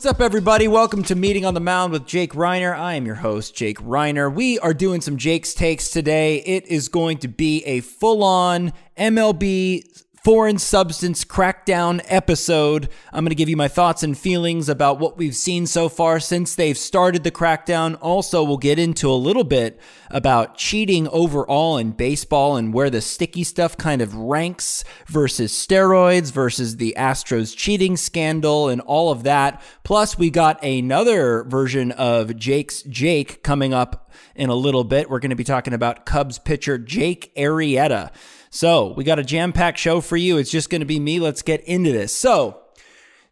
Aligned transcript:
What's 0.00 0.08
up, 0.08 0.22
everybody? 0.22 0.66
Welcome 0.66 1.02
to 1.02 1.14
Meeting 1.14 1.44
on 1.44 1.52
the 1.52 1.60
Mound 1.60 1.92
with 1.92 2.06
Jake 2.06 2.32
Reiner. 2.32 2.74
I 2.74 2.94
am 2.94 3.04
your 3.04 3.16
host, 3.16 3.54
Jake 3.54 3.78
Reiner. 3.80 4.32
We 4.32 4.58
are 4.60 4.72
doing 4.72 5.02
some 5.02 5.18
Jake's 5.18 5.52
Takes 5.52 5.90
today. 5.90 6.38
It 6.38 6.66
is 6.68 6.88
going 6.88 7.18
to 7.18 7.28
be 7.28 7.62
a 7.64 7.80
full 7.80 8.24
on 8.24 8.72
MLB 8.96 9.84
foreign 10.22 10.58
substance 10.58 11.24
crackdown 11.24 12.02
episode. 12.04 12.90
I'm 13.12 13.24
going 13.24 13.30
to 13.30 13.34
give 13.34 13.48
you 13.48 13.56
my 13.56 13.68
thoughts 13.68 14.02
and 14.02 14.16
feelings 14.16 14.68
about 14.68 14.98
what 14.98 15.16
we've 15.16 15.34
seen 15.34 15.66
so 15.66 15.88
far 15.88 16.20
since 16.20 16.54
they've 16.54 16.76
started 16.76 17.24
the 17.24 17.30
crackdown. 17.30 17.96
Also, 18.02 18.42
we'll 18.42 18.58
get 18.58 18.78
into 18.78 19.10
a 19.10 19.14
little 19.16 19.44
bit 19.44 19.80
about 20.10 20.58
cheating 20.58 21.08
overall 21.08 21.78
in 21.78 21.92
baseball 21.92 22.56
and 22.56 22.74
where 22.74 22.90
the 22.90 23.00
sticky 23.00 23.44
stuff 23.44 23.78
kind 23.78 24.02
of 24.02 24.14
ranks 24.14 24.84
versus 25.06 25.52
steroids 25.52 26.30
versus 26.30 26.76
the 26.76 26.94
Astros 26.98 27.56
cheating 27.56 27.96
scandal 27.96 28.68
and 28.68 28.82
all 28.82 29.10
of 29.10 29.22
that. 29.22 29.62
Plus, 29.84 30.18
we 30.18 30.28
got 30.28 30.62
another 30.62 31.44
version 31.44 31.92
of 31.92 32.36
Jake's 32.36 32.82
Jake 32.82 33.42
coming 33.42 33.72
up 33.72 34.09
in 34.34 34.50
a 34.50 34.54
little 34.54 34.84
bit. 34.84 35.10
We're 35.10 35.20
going 35.20 35.30
to 35.30 35.36
be 35.36 35.44
talking 35.44 35.74
about 35.74 36.06
Cubs 36.06 36.38
pitcher 36.38 36.78
Jake 36.78 37.32
Arrieta. 37.36 38.12
So 38.50 38.92
we 38.96 39.04
got 39.04 39.18
a 39.18 39.24
jam 39.24 39.52
packed 39.52 39.78
show 39.78 40.00
for 40.00 40.16
you. 40.16 40.36
It's 40.36 40.50
just 40.50 40.70
going 40.70 40.80
to 40.80 40.86
be 40.86 40.98
me. 40.98 41.20
Let's 41.20 41.42
get 41.42 41.62
into 41.64 41.92
this. 41.92 42.14
So, 42.14 42.60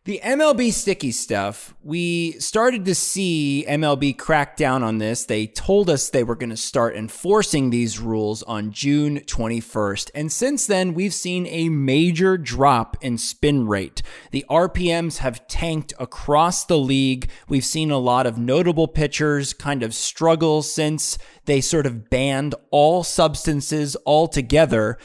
the 0.04 0.20
MLB 0.24 0.72
sticky 0.72 1.12
stuff, 1.12 1.74
we 1.82 2.32
started 2.40 2.86
to 2.86 2.94
see 2.94 3.66
MLB 3.68 4.16
crack 4.16 4.56
down 4.56 4.82
on 4.82 4.96
this. 4.96 5.26
They 5.26 5.46
told 5.46 5.90
us 5.90 6.08
they 6.08 6.24
were 6.24 6.34
going 6.34 6.48
to 6.48 6.56
start 6.56 6.96
enforcing 6.96 7.68
these 7.68 7.98
rules 7.98 8.42
on 8.44 8.72
June 8.72 9.18
21st. 9.20 10.10
And 10.14 10.32
since 10.32 10.66
then, 10.66 10.94
we've 10.94 11.12
seen 11.12 11.46
a 11.48 11.68
major 11.68 12.38
drop 12.38 12.96
in 13.02 13.18
spin 13.18 13.66
rate. 13.66 14.00
The 14.30 14.46
RPMs 14.48 15.18
have 15.18 15.46
tanked 15.46 15.92
across 15.98 16.64
the 16.64 16.78
league. 16.78 17.28
We've 17.48 17.64
seen 17.64 17.90
a 17.90 17.98
lot 17.98 18.26
of 18.26 18.38
notable 18.38 18.88
pitchers 18.88 19.52
kind 19.52 19.82
of 19.82 19.92
struggle 19.94 20.62
since 20.62 21.18
they 21.44 21.60
sort 21.60 21.84
of 21.84 22.08
banned 22.08 22.54
all 22.70 23.04
substances 23.04 23.94
altogether. 24.06 24.96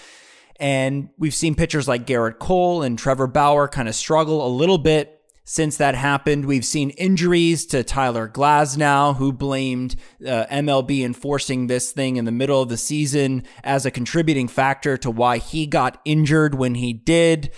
And 0.64 1.10
we've 1.18 1.34
seen 1.34 1.56
pitchers 1.56 1.90
like 1.90 2.08
Gerrit 2.08 2.40
Cole 2.40 2.84
and 2.84 2.98
Trevor 2.98 3.28
Bauer 3.28 3.68
kind 3.68 3.90
of 3.90 3.96
struggle 3.96 4.48
a 4.48 4.48
little 4.48 4.78
bit 4.78 5.20
since 5.44 5.76
that 5.76 5.94
happened. 5.94 6.46
We've 6.46 6.64
seen 6.64 6.92
injuries 6.92 7.66
to 7.66 7.84
Tyler 7.84 8.30
Glasnow, 8.30 9.18
who 9.18 9.34
blamed 9.34 9.98
uh, 10.26 10.46
MLB 10.46 11.04
enforcing 11.04 11.68
this 11.68 11.92
thing 11.92 12.16
in 12.16 12.24
the 12.24 12.32
middle 12.32 12.62
of 12.62 12.70
the 12.70 12.78
season 12.78 13.44
as 13.62 13.86
a 13.86 13.92
contributing 13.92 14.48
factor 14.48 14.96
to 15.00 15.12
why 15.12 15.38
he 15.38 15.68
got 15.68 16.00
injured 16.06 16.56
when 16.56 16.76
he 16.76 16.94
did. 16.94 17.52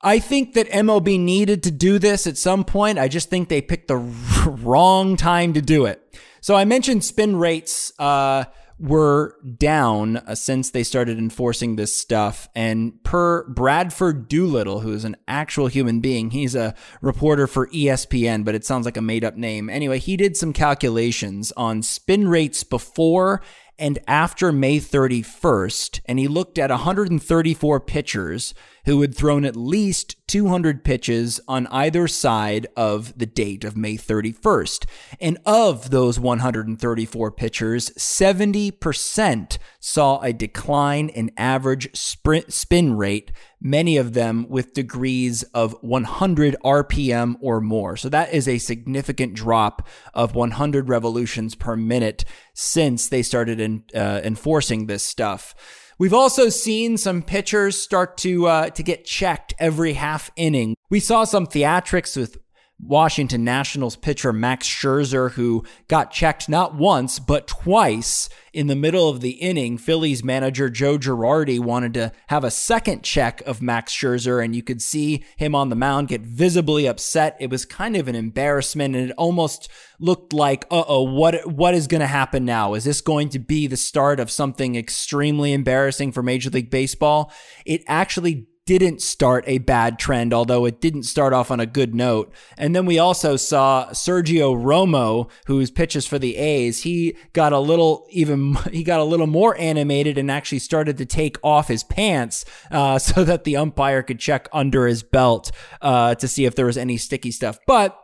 I 0.00 0.18
think 0.18 0.54
that 0.54 0.68
MLB 0.70 1.20
needed 1.20 1.62
to 1.62 1.70
do 1.70 2.00
this 2.00 2.26
at 2.26 2.36
some 2.36 2.64
point. 2.64 2.98
I 2.98 3.06
just 3.06 3.30
think 3.30 3.50
they 3.50 3.62
picked 3.62 3.86
the 3.86 3.98
wrong 4.64 5.16
time 5.16 5.52
to 5.52 5.62
do 5.62 5.86
it. 5.86 6.02
So 6.40 6.56
I 6.56 6.64
mentioned 6.64 7.04
spin 7.04 7.36
rates. 7.36 7.92
Uh, 8.00 8.46
were 8.78 9.36
down 9.58 10.18
uh, 10.18 10.34
since 10.34 10.70
they 10.70 10.82
started 10.82 11.18
enforcing 11.18 11.76
this 11.76 11.96
stuff. 11.96 12.48
And 12.54 13.02
per 13.04 13.48
Bradford 13.48 14.28
Doolittle, 14.28 14.80
who 14.80 14.92
is 14.92 15.04
an 15.04 15.16
actual 15.28 15.66
human 15.66 16.00
being, 16.00 16.30
he's 16.30 16.54
a 16.54 16.74
reporter 17.00 17.46
for 17.46 17.68
ESPN, 17.68 18.44
but 18.44 18.54
it 18.54 18.64
sounds 18.64 18.84
like 18.84 18.96
a 18.96 19.02
made 19.02 19.24
up 19.24 19.36
name. 19.36 19.70
Anyway, 19.70 19.98
he 19.98 20.16
did 20.16 20.36
some 20.36 20.52
calculations 20.52 21.52
on 21.56 21.82
spin 21.82 22.28
rates 22.28 22.64
before 22.64 23.42
and 23.78 23.98
after 24.06 24.52
May 24.52 24.78
31st, 24.78 26.00
and 26.06 26.18
he 26.18 26.28
looked 26.28 26.58
at 26.58 26.70
134 26.70 27.80
pitchers 27.80 28.54
who 28.84 29.00
had 29.00 29.14
thrown 29.14 29.44
at 29.44 29.56
least 29.56 30.16
200 30.26 30.84
pitches 30.84 31.40
on 31.46 31.66
either 31.68 32.08
side 32.08 32.66
of 32.76 33.16
the 33.18 33.26
date 33.26 33.64
of 33.64 33.76
May 33.76 33.96
31st. 33.96 34.86
And 35.20 35.38
of 35.44 35.90
those 35.90 36.18
134 36.18 37.30
pitchers, 37.32 37.90
70% 37.90 39.58
saw 39.78 40.20
a 40.20 40.32
decline 40.32 41.08
in 41.10 41.30
average 41.36 41.94
sprint 41.94 42.52
spin 42.52 42.96
rate, 42.96 43.30
many 43.60 43.96
of 43.96 44.14
them 44.14 44.46
with 44.48 44.74
degrees 44.74 45.42
of 45.54 45.76
100 45.82 46.56
RPM 46.64 47.36
or 47.40 47.60
more. 47.60 47.96
So 47.96 48.08
that 48.08 48.32
is 48.32 48.48
a 48.48 48.58
significant 48.58 49.34
drop 49.34 49.86
of 50.14 50.34
100 50.34 50.88
revolutions 50.88 51.54
per 51.54 51.76
minute 51.76 52.24
since 52.54 53.08
they 53.08 53.22
started 53.22 53.60
in, 53.60 53.84
uh, 53.94 54.20
enforcing 54.24 54.86
this 54.86 55.06
stuff. 55.06 55.54
We've 55.98 56.14
also 56.14 56.48
seen 56.48 56.96
some 56.96 57.22
pitchers 57.22 57.80
start 57.80 58.16
to 58.18 58.46
uh, 58.46 58.70
to 58.70 58.82
get 58.82 59.04
checked 59.04 59.54
every 59.58 59.92
half 59.94 60.30
inning. 60.36 60.76
We 60.90 61.00
saw 61.00 61.24
some 61.24 61.46
theatrics 61.46 62.16
with 62.16 62.38
Washington 62.82 63.44
Nationals 63.44 63.94
pitcher 63.94 64.32
Max 64.32 64.68
Scherzer, 64.68 65.30
who 65.32 65.64
got 65.86 66.10
checked 66.10 66.48
not 66.48 66.74
once, 66.74 67.20
but 67.20 67.46
twice 67.46 68.28
in 68.52 68.66
the 68.66 68.74
middle 68.74 69.08
of 69.08 69.20
the 69.20 69.30
inning. 69.30 69.78
Phillies 69.78 70.24
manager 70.24 70.68
Joe 70.68 70.98
Girardi 70.98 71.60
wanted 71.60 71.94
to 71.94 72.12
have 72.26 72.42
a 72.42 72.50
second 72.50 73.04
check 73.04 73.40
of 73.42 73.62
Max 73.62 73.92
Scherzer, 73.92 74.44
and 74.44 74.56
you 74.56 74.64
could 74.64 74.82
see 74.82 75.24
him 75.36 75.54
on 75.54 75.68
the 75.68 75.76
mound 75.76 76.08
get 76.08 76.22
visibly 76.22 76.86
upset. 76.86 77.36
It 77.38 77.50
was 77.50 77.64
kind 77.64 77.96
of 77.96 78.08
an 78.08 78.16
embarrassment, 78.16 78.96
and 78.96 79.10
it 79.10 79.14
almost 79.16 79.70
looked 80.00 80.32
like, 80.32 80.64
uh 80.70 80.84
oh, 80.88 81.02
what, 81.02 81.46
what 81.46 81.74
is 81.74 81.86
going 81.86 82.00
to 82.00 82.06
happen 82.08 82.44
now? 82.44 82.74
Is 82.74 82.82
this 82.82 83.00
going 83.00 83.28
to 83.30 83.38
be 83.38 83.68
the 83.68 83.76
start 83.76 84.18
of 84.18 84.30
something 84.30 84.74
extremely 84.74 85.52
embarrassing 85.52 86.10
for 86.10 86.22
Major 86.22 86.50
League 86.50 86.70
Baseball? 86.70 87.32
It 87.64 87.84
actually 87.86 88.48
didn't 88.78 89.02
start 89.02 89.44
a 89.46 89.58
bad 89.58 89.98
trend, 89.98 90.32
although 90.32 90.64
it 90.64 90.80
didn't 90.80 91.04
start 91.04 91.32
off 91.32 91.50
on 91.50 91.60
a 91.60 91.66
good 91.66 91.94
note. 91.94 92.32
And 92.56 92.74
then 92.74 92.86
we 92.86 92.98
also 92.98 93.36
saw 93.36 93.88
Sergio 93.90 94.54
Romo, 94.54 95.30
whose 95.46 95.70
pitches 95.70 96.06
for 96.06 96.18
the 96.18 96.36
A's, 96.36 96.82
he 96.82 97.16
got 97.32 97.52
a 97.52 97.58
little 97.58 98.06
even 98.10 98.54
he 98.72 98.82
got 98.82 99.00
a 99.00 99.04
little 99.04 99.26
more 99.26 99.58
animated 99.58 100.18
and 100.18 100.30
actually 100.30 100.60
started 100.60 100.98
to 100.98 101.06
take 101.06 101.36
off 101.42 101.68
his 101.68 101.84
pants 101.84 102.44
uh, 102.70 102.98
so 102.98 103.24
that 103.24 103.44
the 103.44 103.56
umpire 103.56 104.02
could 104.02 104.18
check 104.18 104.48
under 104.52 104.86
his 104.86 105.02
belt 105.02 105.50
uh, 105.80 106.14
to 106.16 106.28
see 106.28 106.44
if 106.44 106.54
there 106.54 106.66
was 106.66 106.78
any 106.78 106.96
sticky 106.96 107.30
stuff. 107.30 107.58
But 107.66 107.98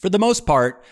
for 0.00 0.08
the 0.08 0.18
most 0.18 0.46
part, 0.46 0.84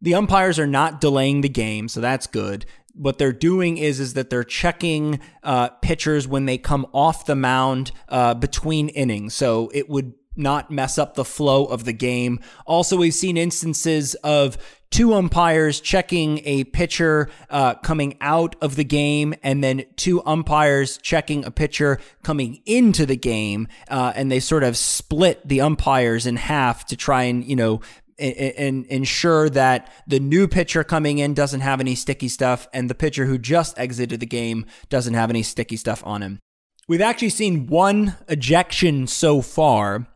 the 0.00 0.14
umpires 0.14 0.58
are 0.58 0.66
not 0.66 1.00
delaying 1.00 1.40
the 1.40 1.48
game, 1.48 1.88
so 1.88 2.00
that's 2.00 2.26
good 2.26 2.66
what 2.94 3.18
they're 3.18 3.32
doing 3.32 3.76
is 3.76 4.00
is 4.00 4.14
that 4.14 4.30
they're 4.30 4.44
checking 4.44 5.20
uh, 5.42 5.68
pitchers 5.82 6.26
when 6.28 6.46
they 6.46 6.58
come 6.58 6.86
off 6.92 7.26
the 7.26 7.34
mound 7.34 7.92
uh, 8.08 8.34
between 8.34 8.88
innings. 8.88 9.34
So 9.34 9.70
it 9.74 9.88
would 9.88 10.14
not 10.36 10.70
mess 10.70 10.98
up 10.98 11.14
the 11.14 11.24
flow 11.24 11.64
of 11.66 11.84
the 11.84 11.92
game. 11.92 12.40
Also, 12.66 12.96
we've 12.96 13.14
seen 13.14 13.36
instances 13.36 14.14
of 14.16 14.58
two 14.90 15.12
umpires 15.14 15.80
checking 15.80 16.40
a 16.44 16.64
pitcher 16.64 17.28
uh, 17.50 17.74
coming 17.74 18.16
out 18.20 18.56
of 18.60 18.76
the 18.76 18.84
game, 18.84 19.34
and 19.42 19.62
then 19.62 19.84
two 19.96 20.22
umpires 20.24 20.98
checking 20.98 21.44
a 21.44 21.50
pitcher 21.50 21.98
coming 22.22 22.60
into 22.64 23.06
the 23.06 23.16
game, 23.16 23.68
uh, 23.88 24.12
and 24.14 24.30
they 24.30 24.40
sort 24.40 24.62
of 24.62 24.76
split 24.76 25.46
the 25.46 25.60
umpires 25.60 26.26
in 26.26 26.36
half 26.36 26.86
to 26.86 26.96
try 26.96 27.24
and 27.24 27.44
you 27.44 27.56
know 27.56 27.80
and, 28.18 28.86
ensure 28.86 29.48
that 29.50 29.92
the 30.06 30.20
new 30.20 30.48
pitcher 30.48 30.84
coming 30.84 31.18
in 31.18 31.34
doesn't 31.34 31.60
have 31.60 31.80
any 31.80 31.94
sticky 31.94 32.28
stuff 32.28 32.68
and 32.72 32.88
the 32.88 32.94
pitcher 32.94 33.26
who 33.26 33.38
just 33.38 33.78
exited 33.78 34.20
the 34.20 34.26
game 34.26 34.66
doesn't 34.88 35.14
have 35.14 35.30
any 35.30 35.42
sticky 35.42 35.76
stuff 35.76 36.02
on 36.06 36.22
him. 36.22 36.38
We've 36.86 37.00
actually 37.00 37.30
seen 37.30 37.66
one 37.66 38.16
ejection 38.28 39.06
so 39.06 39.40
far, 39.40 40.06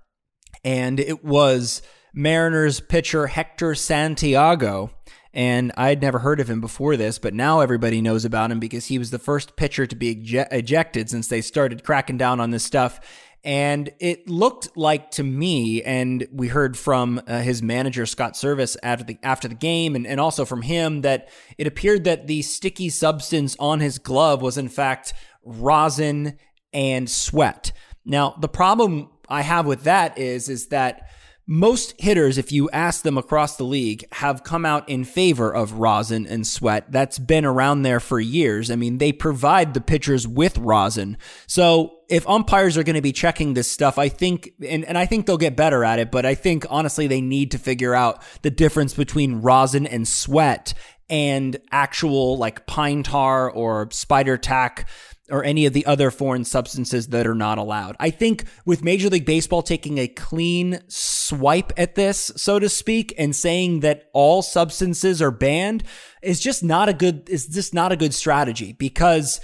and 0.63 1.01
it 1.01 1.25
was 1.25 1.83
Mariners 2.13 2.81
pitcher 2.81 3.29
Hector 3.29 3.75
Santiago. 3.75 4.91
And 5.35 5.73
I'd 5.77 6.01
never 6.01 6.19
heard 6.21 6.41
of 6.41 6.49
him 6.49 6.61
before 6.61 6.97
this, 6.97 7.19
but 7.19 7.35
now 7.35 7.61
everybody 7.61 8.01
knows 8.01 8.25
about 8.25 8.51
him 8.51 8.59
because 8.59 8.87
he 8.87 8.99
was 8.99 9.11
the 9.11 9.19
first 9.19 9.57
pitcher 9.57 9.87
to 9.87 9.95
be 9.95 10.13
ejected 10.51 11.11
since 11.11 11.29
they 11.29 11.43
started 11.43 11.85
cracking 11.85 12.17
down 12.17 12.41
on 12.41 12.51
this 12.51 12.65
stuff. 12.65 12.99
And 13.45 13.91
it 14.01 14.29
looked 14.29 14.77
like 14.77 15.13
to 15.13 15.23
me, 15.23 15.83
and 15.83 16.27
we 16.33 16.49
heard 16.49 16.77
from 16.77 17.23
uh, 17.27 17.39
his 17.39 17.63
manager 17.63 18.05
Scott 18.05 18.35
Servais, 18.35 18.77
after 18.83 19.05
the 19.05 19.19
after 19.23 19.49
the 19.49 19.55
game, 19.55 19.95
and, 19.95 20.07
and 20.07 20.21
also 20.21 20.45
from 20.45 20.63
him 20.63 21.03
that 21.03 21.29
it 21.57 21.67
appeared 21.67 22.05
that 22.05 22.27
the 22.27 22.43
sticky 22.43 22.89
substance 22.89 23.57
on 23.59 23.81
his 23.81 23.99
glove 23.99 24.43
was 24.43 24.59
in 24.59 24.69
fact 24.69 25.15
rosin 25.45 26.37
and 26.73 27.09
sweat. 27.09 27.73
Now, 28.05 28.35
the 28.41 28.49
problem 28.49 29.11
I 29.29 29.43
have 29.43 29.67
with 29.67 29.85
that 29.85 30.19
is 30.19 30.49
is 30.49 30.69
that 30.69 31.09
most 31.51 31.95
hitters, 31.99 32.37
if 32.37 32.53
you 32.53 32.69
ask 32.71 33.03
them 33.03 33.17
across 33.17 33.57
the 33.57 33.65
league, 33.65 34.05
have 34.13 34.45
come 34.45 34.67
out 34.67 34.87
in 34.87 35.03
favor 35.05 35.51
of 35.51 35.75
rosin 35.75 36.27
and 36.27 36.47
sweat. 36.47 36.93
That's 36.93 37.19
been 37.19 37.47
around 37.47 37.83
there 37.83 38.01
for 38.01 38.21
years. 38.21 38.71
I 38.71 38.77
mean, 38.77 38.99
they 38.99 39.13
provide 39.13 39.73
the 39.73 39.81
pitchers 39.81 40.29
with 40.29 40.59
rosin. 40.59 41.17
So 41.47 41.98
if 42.09 42.29
umpires 42.29 42.77
are 42.77 42.83
going 42.83 42.97
to 42.97 43.03
be 43.03 43.13
checking 43.13 43.55
this 43.55 43.71
stuff, 43.71 43.99
I 43.99 44.09
think, 44.09 44.53
and, 44.67 44.85
and 44.85 44.97
I 44.97 45.05
think 45.07 45.27
they'll 45.27 45.37
get 45.37 45.57
better 45.57 45.85
at 45.85 45.99
it, 45.99 46.11
but 46.11 46.25
I 46.25 46.35
think 46.35 46.65
honestly 46.71 47.07
they 47.07 47.21
need 47.21 47.51
to 47.51 47.59
figure 47.59 47.95
out 47.95 48.23
the 48.43 48.51
difference 48.51 48.95
between 48.95 49.43
rosin 49.43 49.87
and 49.87 50.09
sweat 50.09 50.73
and 51.11 51.59
actual 51.71 52.39
like 52.39 52.67
pine 52.67 53.03
tar 53.03 53.51
or 53.51 53.89
spider 53.91 54.37
tack 54.37 54.89
or 55.31 55.45
any 55.45 55.67
of 55.67 55.75
the 55.75 55.85
other 55.85 56.11
foreign 56.11 56.45
substances 56.45 57.09
that 57.09 57.27
are 57.27 57.35
not 57.35 57.59
allowed. 57.59 57.97
I 58.01 58.09
think 58.09 58.45
with 58.65 58.83
Major 58.83 59.11
League 59.11 59.27
Baseball 59.27 59.63
taking 59.63 59.99
a 59.99 60.09
clean 60.09 60.81
swipe 60.89 61.73
at 61.77 61.95
this, 61.95 62.33
so 62.37 62.59
to 62.59 62.69
speak, 62.69 63.15
and 63.19 63.37
saying 63.37 63.81
that 63.81 64.09
all 64.15 64.41
substances 64.41 65.21
are 65.21 65.31
banned 65.31 65.85
is 66.23 66.41
just 66.41 66.65
not 66.65 66.89
a 66.89 66.95
good 66.95 67.29
is 67.29 67.47
just 67.47 67.75
not 67.75 67.93
a 67.93 67.97
good 67.97 68.15
strategy 68.15 68.73
because 68.73 69.41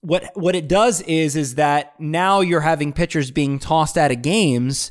what 0.00 0.30
what 0.34 0.56
it 0.56 0.68
does 0.68 1.00
is 1.02 1.36
is 1.36 1.56
that 1.56 1.98
now 2.00 2.40
you're 2.40 2.60
having 2.60 2.92
pitchers 2.92 3.30
being 3.30 3.58
tossed 3.58 3.98
out 3.98 4.10
of 4.10 4.22
games 4.22 4.90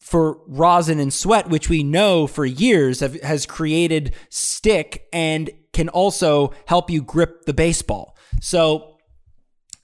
for 0.00 0.38
rosin 0.48 0.98
and 0.98 1.12
sweat, 1.12 1.48
which 1.48 1.68
we 1.68 1.84
know 1.84 2.26
for 2.26 2.44
years 2.44 3.00
have, 3.00 3.20
has 3.22 3.46
created 3.46 4.14
stick 4.28 5.06
and 5.12 5.50
can 5.72 5.88
also 5.88 6.52
help 6.66 6.90
you 6.90 7.00
grip 7.00 7.44
the 7.44 7.54
baseball. 7.54 8.16
So 8.40 8.96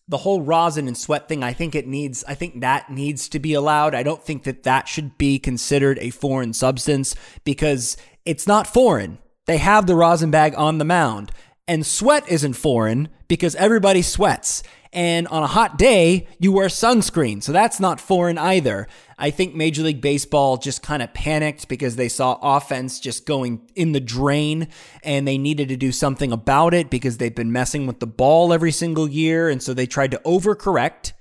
the 0.08 0.16
whole 0.18 0.40
rosin 0.40 0.88
and 0.88 0.96
sweat 0.96 1.28
thing, 1.28 1.44
I 1.44 1.52
think 1.52 1.74
it 1.74 1.86
needs, 1.86 2.24
I 2.26 2.34
think 2.34 2.60
that 2.60 2.90
needs 2.90 3.28
to 3.30 3.38
be 3.38 3.54
allowed. 3.54 3.94
I 3.94 4.02
don't 4.02 4.22
think 4.22 4.44
that 4.44 4.62
that 4.62 4.88
should 4.88 5.18
be 5.18 5.38
considered 5.38 5.98
a 6.00 6.10
foreign 6.10 6.52
substance 6.52 7.14
because 7.44 7.96
it's 8.24 8.46
not 8.46 8.66
foreign. 8.66 9.18
They 9.46 9.58
have 9.58 9.86
the 9.86 9.94
rosin 9.94 10.30
bag 10.30 10.54
on 10.56 10.78
the 10.78 10.84
mound. 10.84 11.30
And 11.68 11.84
sweat 11.84 12.28
isn't 12.28 12.54
foreign 12.54 13.08
because 13.26 13.56
everybody 13.56 14.02
sweats. 14.02 14.62
And 14.92 15.26
on 15.28 15.42
a 15.42 15.48
hot 15.48 15.76
day, 15.76 16.28
you 16.38 16.52
wear 16.52 16.68
sunscreen. 16.68 17.42
So 17.42 17.52
that's 17.52 17.80
not 17.80 18.00
foreign 18.00 18.38
either. 18.38 18.86
I 19.18 19.30
think 19.30 19.54
Major 19.54 19.82
League 19.82 20.00
Baseball 20.00 20.56
just 20.56 20.82
kind 20.82 21.02
of 21.02 21.12
panicked 21.12 21.68
because 21.68 21.96
they 21.96 22.08
saw 22.08 22.38
offense 22.40 23.00
just 23.00 23.26
going 23.26 23.68
in 23.74 23.92
the 23.92 24.00
drain 24.00 24.68
and 25.02 25.26
they 25.26 25.38
needed 25.38 25.68
to 25.68 25.76
do 25.76 25.90
something 25.90 26.32
about 26.32 26.72
it 26.72 26.88
because 26.88 27.18
they've 27.18 27.34
been 27.34 27.52
messing 27.52 27.86
with 27.86 28.00
the 28.00 28.06
ball 28.06 28.52
every 28.52 28.72
single 28.72 29.08
year. 29.08 29.50
And 29.50 29.62
so 29.62 29.74
they 29.74 29.86
tried 29.86 30.12
to 30.12 30.20
overcorrect 30.24 31.12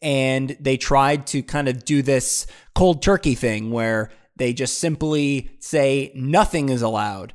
and 0.00 0.56
they 0.60 0.76
tried 0.76 1.26
to 1.28 1.42
kind 1.42 1.68
of 1.68 1.84
do 1.84 2.02
this 2.02 2.46
cold 2.74 3.02
turkey 3.02 3.34
thing 3.34 3.70
where 3.70 4.10
they 4.36 4.52
just 4.52 4.78
simply 4.78 5.50
say 5.58 6.12
nothing 6.14 6.68
is 6.68 6.82
allowed. 6.82 7.34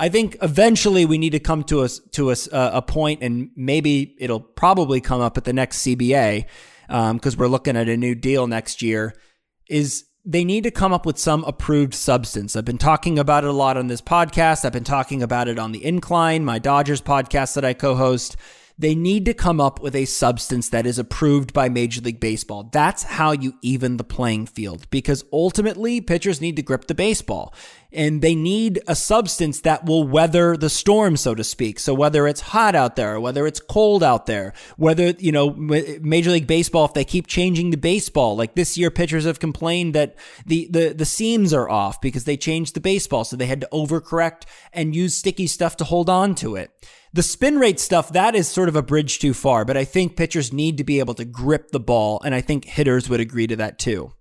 I 0.00 0.08
think 0.08 0.38
eventually 0.40 1.04
we 1.04 1.18
need 1.18 1.30
to 1.30 1.38
come 1.38 1.62
to 1.64 1.82
a 1.82 1.88
to 2.12 2.30
a, 2.30 2.36
a 2.52 2.80
point, 2.80 3.22
and 3.22 3.50
maybe 3.54 4.16
it'll 4.18 4.40
probably 4.40 5.02
come 5.02 5.20
up 5.20 5.36
at 5.36 5.44
the 5.44 5.52
next 5.52 5.82
CBA 5.86 6.46
because 6.88 7.34
um, 7.34 7.38
we're 7.38 7.48
looking 7.48 7.76
at 7.76 7.86
a 7.86 7.98
new 7.98 8.14
deal 8.14 8.46
next 8.46 8.80
year. 8.80 9.14
Is 9.68 10.06
they 10.24 10.42
need 10.42 10.64
to 10.64 10.70
come 10.70 10.94
up 10.94 11.04
with 11.04 11.18
some 11.18 11.44
approved 11.44 11.92
substance. 11.92 12.56
I've 12.56 12.64
been 12.64 12.78
talking 12.78 13.18
about 13.18 13.44
it 13.44 13.50
a 13.50 13.52
lot 13.52 13.76
on 13.76 13.88
this 13.88 14.00
podcast. 14.00 14.64
I've 14.64 14.72
been 14.72 14.84
talking 14.84 15.22
about 15.22 15.48
it 15.48 15.58
on 15.58 15.72
the 15.72 15.84
Incline, 15.84 16.46
my 16.46 16.58
Dodgers 16.58 17.02
podcast 17.02 17.54
that 17.54 17.64
I 17.66 17.74
co-host. 17.74 18.36
They 18.78 18.94
need 18.94 19.26
to 19.26 19.34
come 19.34 19.60
up 19.60 19.82
with 19.82 19.94
a 19.94 20.06
substance 20.06 20.70
that 20.70 20.86
is 20.86 20.98
approved 20.98 21.52
by 21.52 21.68
Major 21.68 22.00
League 22.00 22.20
Baseball. 22.20 22.70
That's 22.72 23.02
how 23.02 23.32
you 23.32 23.52
even 23.60 23.98
the 23.98 24.04
playing 24.04 24.46
field 24.46 24.88
because 24.88 25.22
ultimately 25.30 26.00
pitchers 26.00 26.40
need 26.40 26.56
to 26.56 26.62
grip 26.62 26.86
the 26.86 26.94
baseball 26.94 27.52
and 27.92 28.22
they 28.22 28.34
need 28.34 28.80
a 28.86 28.94
substance 28.94 29.60
that 29.62 29.84
will 29.84 30.06
weather 30.06 30.56
the 30.56 30.70
storm, 30.70 31.16
so 31.16 31.34
to 31.34 31.44
speak. 31.44 31.78
So 31.78 31.94
whether 31.94 32.26
it's 32.26 32.40
hot 32.40 32.74
out 32.74 32.96
there, 32.96 33.20
whether 33.20 33.46
it's 33.46 33.60
cold 33.60 34.02
out 34.02 34.26
there, 34.26 34.52
whether, 34.76 35.10
you 35.18 35.32
know, 35.32 35.50
Major 35.52 36.30
League 36.30 36.46
Baseball, 36.46 36.84
if 36.84 36.94
they 36.94 37.04
keep 37.04 37.26
changing 37.26 37.70
the 37.70 37.76
baseball, 37.76 38.36
like 38.36 38.54
this 38.54 38.78
year, 38.78 38.90
pitchers 38.90 39.24
have 39.24 39.40
complained 39.40 39.94
that 39.94 40.16
the, 40.46 40.68
the, 40.70 40.92
the 40.92 41.04
seams 41.04 41.52
are 41.52 41.68
off 41.68 42.00
because 42.00 42.24
they 42.24 42.36
changed 42.36 42.74
the 42.74 42.80
baseball. 42.80 43.24
So 43.24 43.36
they 43.36 43.46
had 43.46 43.62
to 43.62 43.68
overcorrect 43.72 44.42
and 44.72 44.94
use 44.94 45.14
sticky 45.14 45.46
stuff 45.46 45.76
to 45.78 45.84
hold 45.84 46.08
on 46.08 46.34
to 46.36 46.56
it. 46.56 46.70
The 47.12 47.24
spin 47.24 47.58
rate 47.58 47.80
stuff, 47.80 48.12
that 48.12 48.36
is 48.36 48.46
sort 48.46 48.68
of 48.68 48.76
a 48.76 48.82
bridge 48.82 49.18
too 49.18 49.34
far, 49.34 49.64
but 49.64 49.76
I 49.76 49.84
think 49.84 50.16
pitchers 50.16 50.52
need 50.52 50.78
to 50.78 50.84
be 50.84 51.00
able 51.00 51.14
to 51.14 51.24
grip 51.24 51.72
the 51.72 51.80
ball, 51.80 52.20
and 52.24 52.36
I 52.36 52.40
think 52.40 52.64
hitters 52.64 53.08
would 53.08 53.18
agree 53.18 53.48
to 53.48 53.56
that 53.56 53.80
too. 53.80 54.12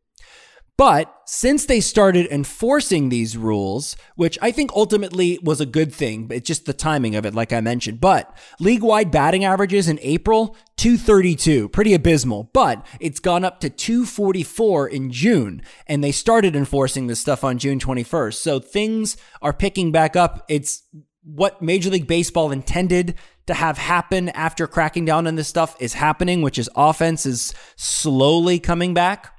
But 0.80 1.14
since 1.26 1.66
they 1.66 1.82
started 1.82 2.28
enforcing 2.32 3.10
these 3.10 3.36
rules, 3.36 3.98
which 4.16 4.40
I 4.42 4.52
think 4.52 4.72
ultimately 4.72 5.38
was 5.44 5.60
a 5.60 5.66
good 5.66 5.94
thing, 5.94 6.28
but 6.28 6.38
it's 6.38 6.48
just 6.48 6.66
the 6.66 6.72
timing 6.72 7.18
of 7.18 7.26
it, 7.26 7.36
like 7.36 7.52
I 7.52 7.60
mentioned. 7.60 8.00
But 8.00 8.34
league 8.62 8.82
wide 8.82 9.12
batting 9.12 9.44
averages 9.44 9.90
in 9.90 10.00
April, 10.02 10.56
232, 10.78 11.68
pretty 11.68 11.94
abysmal, 11.94 12.50
but 12.54 12.88
it's 13.02 13.20
gone 13.20 13.44
up 13.44 13.60
to 13.60 13.70
244 13.70 14.88
in 14.88 15.12
June. 15.12 15.62
And 15.86 16.02
they 16.02 16.14
started 16.14 16.56
enforcing 16.56 17.08
this 17.08 17.20
stuff 17.20 17.44
on 17.44 17.58
June 17.58 17.80
21st. 17.80 18.36
So 18.36 18.62
things 18.62 19.18
are 19.42 19.52
picking 19.52 19.92
back 19.92 20.16
up. 20.16 20.46
It's 20.48 20.84
what 21.26 21.62
Major 21.62 21.90
League 21.90 22.08
Baseball 22.08 22.52
intended 22.52 23.16
to 23.48 23.54
have 23.54 23.78
happen 23.78 24.30
after 24.30 24.66
cracking 24.66 25.04
down 25.04 25.28
on 25.28 25.36
this 25.36 25.50
stuff 25.50 25.76
is 25.82 25.96
happening, 25.96 26.42
which 26.42 26.58
is 26.58 26.70
offense 26.74 27.26
is 27.26 27.54
slowly 27.76 28.60
coming 28.60 28.94
back. 28.94 29.34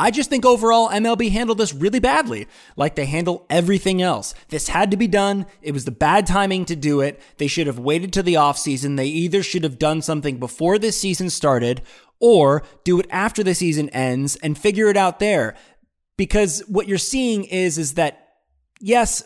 I 0.00 0.10
just 0.10 0.30
think 0.30 0.46
overall 0.46 0.88
MLB 0.88 1.30
handled 1.30 1.58
this 1.58 1.74
really 1.74 2.00
badly, 2.00 2.48
like 2.74 2.94
they 2.94 3.04
handle 3.04 3.44
everything 3.50 4.00
else. 4.00 4.34
This 4.48 4.68
had 4.68 4.90
to 4.92 4.96
be 4.96 5.06
done. 5.06 5.44
It 5.60 5.72
was 5.72 5.84
the 5.84 5.90
bad 5.90 6.26
timing 6.26 6.64
to 6.66 6.74
do 6.74 7.02
it. 7.02 7.20
They 7.36 7.46
should 7.46 7.66
have 7.66 7.78
waited 7.78 8.10
to 8.14 8.22
the 8.22 8.34
offseason. 8.34 8.96
They 8.96 9.08
either 9.08 9.42
should 9.42 9.62
have 9.62 9.78
done 9.78 10.00
something 10.00 10.38
before 10.38 10.78
this 10.78 10.98
season 10.98 11.28
started 11.28 11.82
or 12.18 12.62
do 12.82 12.98
it 12.98 13.06
after 13.10 13.44
the 13.44 13.54
season 13.54 13.90
ends 13.90 14.36
and 14.36 14.56
figure 14.56 14.88
it 14.88 14.96
out 14.96 15.18
there. 15.18 15.54
Because 16.16 16.60
what 16.66 16.88
you're 16.88 16.96
seeing 16.96 17.44
is 17.44 17.76
is 17.76 17.94
that 17.94 18.28
yes, 18.80 19.22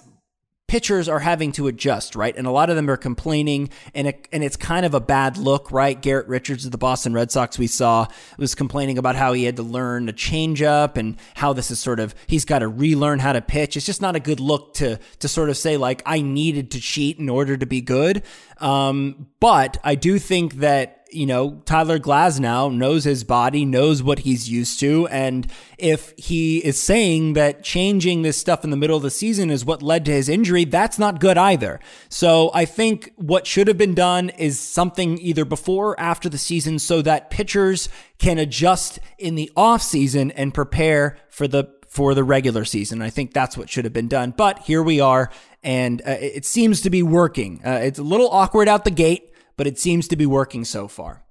pitchers 0.74 1.08
are 1.08 1.20
having 1.20 1.52
to 1.52 1.68
adjust, 1.68 2.16
right? 2.16 2.36
And 2.36 2.48
a 2.48 2.50
lot 2.50 2.68
of 2.68 2.74
them 2.74 2.90
are 2.90 2.96
complaining, 2.96 3.70
and 3.94 4.08
it, 4.08 4.26
and 4.32 4.42
it's 4.42 4.56
kind 4.56 4.84
of 4.84 4.92
a 4.92 4.98
bad 4.98 5.36
look, 5.36 5.70
right? 5.70 6.02
Garrett 6.02 6.26
Richards 6.26 6.64
of 6.64 6.72
the 6.72 6.78
Boston 6.78 7.14
Red 7.14 7.30
Sox 7.30 7.56
we 7.56 7.68
saw 7.68 8.08
was 8.38 8.56
complaining 8.56 8.98
about 8.98 9.14
how 9.14 9.34
he 9.34 9.44
had 9.44 9.54
to 9.54 9.62
learn 9.62 10.08
a 10.08 10.12
changeup 10.12 10.96
and 10.96 11.16
how 11.36 11.52
this 11.52 11.70
is 11.70 11.78
sort 11.78 12.00
of 12.00 12.12
he's 12.26 12.44
got 12.44 12.58
to 12.58 12.66
relearn 12.66 13.20
how 13.20 13.32
to 13.32 13.40
pitch. 13.40 13.76
It's 13.76 13.86
just 13.86 14.02
not 14.02 14.16
a 14.16 14.20
good 14.20 14.40
look 14.40 14.74
to 14.74 14.98
to 15.20 15.28
sort 15.28 15.48
of 15.48 15.56
say 15.56 15.76
like 15.76 16.02
I 16.06 16.22
needed 16.22 16.72
to 16.72 16.80
cheat 16.80 17.20
in 17.20 17.28
order 17.28 17.56
to 17.56 17.66
be 17.66 17.80
good. 17.80 18.24
Um, 18.58 19.28
but 19.38 19.78
I 19.84 19.94
do 19.94 20.18
think 20.18 20.54
that 20.54 21.03
you 21.14 21.26
know, 21.26 21.62
Tyler 21.64 21.98
Glasnow 21.98 22.72
knows 22.72 23.04
his 23.04 23.24
body, 23.24 23.64
knows 23.64 24.02
what 24.02 24.20
he's 24.20 24.48
used 24.48 24.80
to. 24.80 25.06
And 25.08 25.46
if 25.78 26.12
he 26.16 26.58
is 26.58 26.80
saying 26.80 27.34
that 27.34 27.62
changing 27.62 28.22
this 28.22 28.36
stuff 28.36 28.64
in 28.64 28.70
the 28.70 28.76
middle 28.76 28.96
of 28.96 29.02
the 29.02 29.10
season 29.10 29.50
is 29.50 29.64
what 29.64 29.82
led 29.82 30.04
to 30.06 30.12
his 30.12 30.28
injury, 30.28 30.64
that's 30.64 30.98
not 30.98 31.20
good 31.20 31.38
either. 31.38 31.80
So 32.08 32.50
I 32.54 32.64
think 32.64 33.12
what 33.16 33.46
should 33.46 33.68
have 33.68 33.78
been 33.78 33.94
done 33.94 34.30
is 34.30 34.58
something 34.58 35.18
either 35.18 35.44
before 35.44 35.90
or 35.90 36.00
after 36.00 36.28
the 36.28 36.38
season 36.38 36.78
so 36.78 37.02
that 37.02 37.30
pitchers 37.30 37.88
can 38.18 38.38
adjust 38.38 38.98
in 39.18 39.34
the 39.34 39.50
off 39.56 39.82
season 39.82 40.30
and 40.32 40.54
prepare 40.54 41.18
for 41.30 41.46
the 41.48 41.72
for 41.88 42.12
the 42.12 42.24
regular 42.24 42.64
season. 42.64 43.00
I 43.00 43.10
think 43.10 43.32
that's 43.32 43.56
what 43.56 43.70
should 43.70 43.84
have 43.84 43.92
been 43.92 44.08
done. 44.08 44.32
But 44.36 44.60
here 44.60 44.82
we 44.82 44.98
are, 44.98 45.30
and 45.62 46.02
uh, 46.02 46.16
it 46.20 46.44
seems 46.44 46.80
to 46.80 46.90
be 46.90 47.04
working. 47.04 47.60
Uh, 47.64 47.80
it's 47.82 48.00
a 48.00 48.02
little 48.02 48.28
awkward 48.30 48.66
out 48.66 48.84
the 48.84 48.90
gate 48.90 49.30
but 49.56 49.66
it 49.66 49.78
seems 49.78 50.08
to 50.08 50.16
be 50.16 50.26
working 50.26 50.64
so 50.64 50.88
far. 50.88 51.24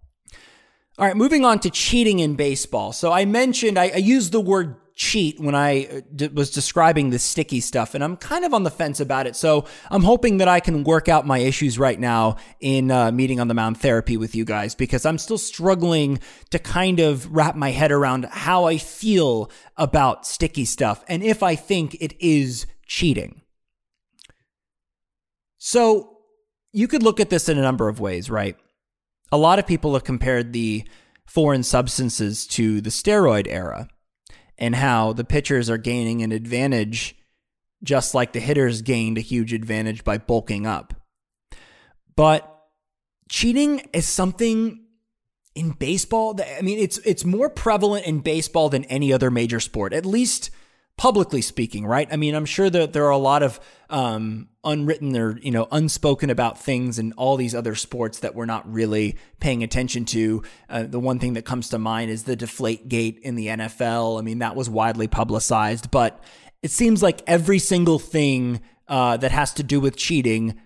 All 0.97 1.07
right, 1.07 1.17
moving 1.17 1.43
on 1.43 1.59
to 1.61 1.69
cheating 1.69 2.19
in 2.19 2.35
baseball. 2.35 2.93
So 2.93 3.11
I 3.11 3.25
mentioned, 3.25 3.79
I, 3.79 3.89
I 3.89 3.97
used 3.97 4.31
the 4.31 4.39
word 4.39 4.75
cheat 4.95 5.39
when 5.39 5.55
I 5.55 6.03
uh, 6.21 6.27
was 6.33 6.51
describing 6.51 7.09
the 7.09 7.17
sticky 7.17 7.61
stuff, 7.61 7.95
and 7.95 8.03
I'm 8.03 8.15
kind 8.15 8.45
of 8.45 8.53
on 8.53 8.61
the 8.61 8.69
fence 8.69 8.99
about 8.99 9.25
it. 9.25 9.35
So 9.35 9.65
I'm 9.89 10.03
hoping 10.03 10.37
that 10.37 10.47
I 10.47 10.59
can 10.59 10.83
work 10.83 11.09
out 11.09 11.25
my 11.25 11.39
issues 11.39 11.79
right 11.79 11.99
now 11.99 12.37
in 12.59 12.91
uh, 12.91 13.11
meeting 13.11 13.39
on 13.39 13.47
the 13.47 13.53
mound 13.55 13.79
therapy 13.79 14.17
with 14.17 14.35
you 14.35 14.45
guys 14.45 14.75
because 14.75 15.05
I'm 15.05 15.17
still 15.17 15.39
struggling 15.39 16.19
to 16.51 16.59
kind 16.59 16.99
of 16.99 17.33
wrap 17.33 17.55
my 17.55 17.71
head 17.71 17.91
around 17.91 18.25
how 18.25 18.65
I 18.65 18.77
feel 18.77 19.49
about 19.77 20.27
sticky 20.27 20.65
stuff 20.65 21.03
and 21.07 21.23
if 21.23 21.41
I 21.41 21.55
think 21.55 21.95
it 21.99 22.13
is 22.19 22.67
cheating. 22.85 23.41
So 25.57 26.12
you 26.73 26.87
could 26.87 27.03
look 27.03 27.19
at 27.19 27.29
this 27.29 27.47
in 27.47 27.57
a 27.57 27.61
number 27.61 27.87
of 27.87 27.99
ways, 27.99 28.29
right? 28.29 28.57
A 29.31 29.37
lot 29.37 29.59
of 29.59 29.67
people 29.67 29.93
have 29.93 30.03
compared 30.03 30.51
the 30.51 30.83
foreign 31.25 31.63
substances 31.63 32.45
to 32.47 32.81
the 32.81 32.89
steroid 32.89 33.47
era 33.47 33.87
and 34.57 34.75
how 34.75 35.13
the 35.13 35.23
pitchers 35.23 35.69
are 35.69 35.77
gaining 35.77 36.21
an 36.21 36.31
advantage 36.31 37.15
just 37.83 38.15
like 38.15 38.33
the 38.33 38.39
hitters 38.39 38.81
gained 38.81 39.17
a 39.17 39.21
huge 39.21 39.53
advantage 39.53 40.03
by 40.03 40.17
bulking 40.17 40.65
up. 40.65 40.93
But 42.15 42.49
cheating 43.29 43.87
is 43.93 44.07
something 44.07 44.79
in 45.55 45.71
baseball 45.71 46.33
that 46.35 46.57
I 46.57 46.61
mean 46.61 46.79
it's 46.79 46.97
it's 46.99 47.25
more 47.25 47.49
prevalent 47.49 48.07
in 48.07 48.19
baseball 48.19 48.69
than 48.69 48.85
any 48.85 49.11
other 49.11 49.29
major 49.29 49.59
sport. 49.59 49.93
At 49.93 50.05
least 50.05 50.49
publicly 51.03 51.41
speaking, 51.41 51.85
right? 51.85 52.07
I 52.13 52.15
mean, 52.15 52.33
I'm 52.33 52.45
sure 52.45 52.69
that 52.69 52.93
there 52.93 53.03
are 53.03 53.09
a 53.09 53.17
lot 53.17 53.43
of 53.43 53.59
um, 53.89 54.47
unwritten 54.63 55.17
or 55.17 55.37
you 55.39 55.51
know 55.51 55.67
unspoken 55.69 56.29
about 56.29 56.57
things 56.57 56.97
in 56.97 57.11
all 57.17 57.35
these 57.35 57.53
other 57.53 57.75
sports 57.75 58.19
that 58.19 58.35
we're 58.35 58.45
not 58.45 58.71
really 58.71 59.17
paying 59.41 59.63
attention 59.63 60.05
to. 60.05 60.43
Uh, 60.69 60.83
the 60.83 61.01
one 61.01 61.19
thing 61.19 61.33
that 61.33 61.43
comes 61.43 61.67
to 61.67 61.77
mind 61.77 62.09
is 62.09 62.23
the 62.23 62.37
deflate 62.37 62.87
gate 62.87 63.19
in 63.21 63.35
the 63.35 63.47
NFL. 63.47 64.17
I 64.17 64.21
mean, 64.21 64.39
that 64.39 64.55
was 64.55 64.69
widely 64.69 65.09
publicized, 65.09 65.91
but 65.91 66.23
it 66.61 66.71
seems 66.71 67.03
like 67.03 67.21
every 67.27 67.59
single 67.59 67.99
thing 67.99 68.61
uh, 68.87 69.17
that 69.17 69.31
has 69.31 69.51
to 69.55 69.63
do 69.63 69.81
with 69.81 69.97
cheating 69.97 70.57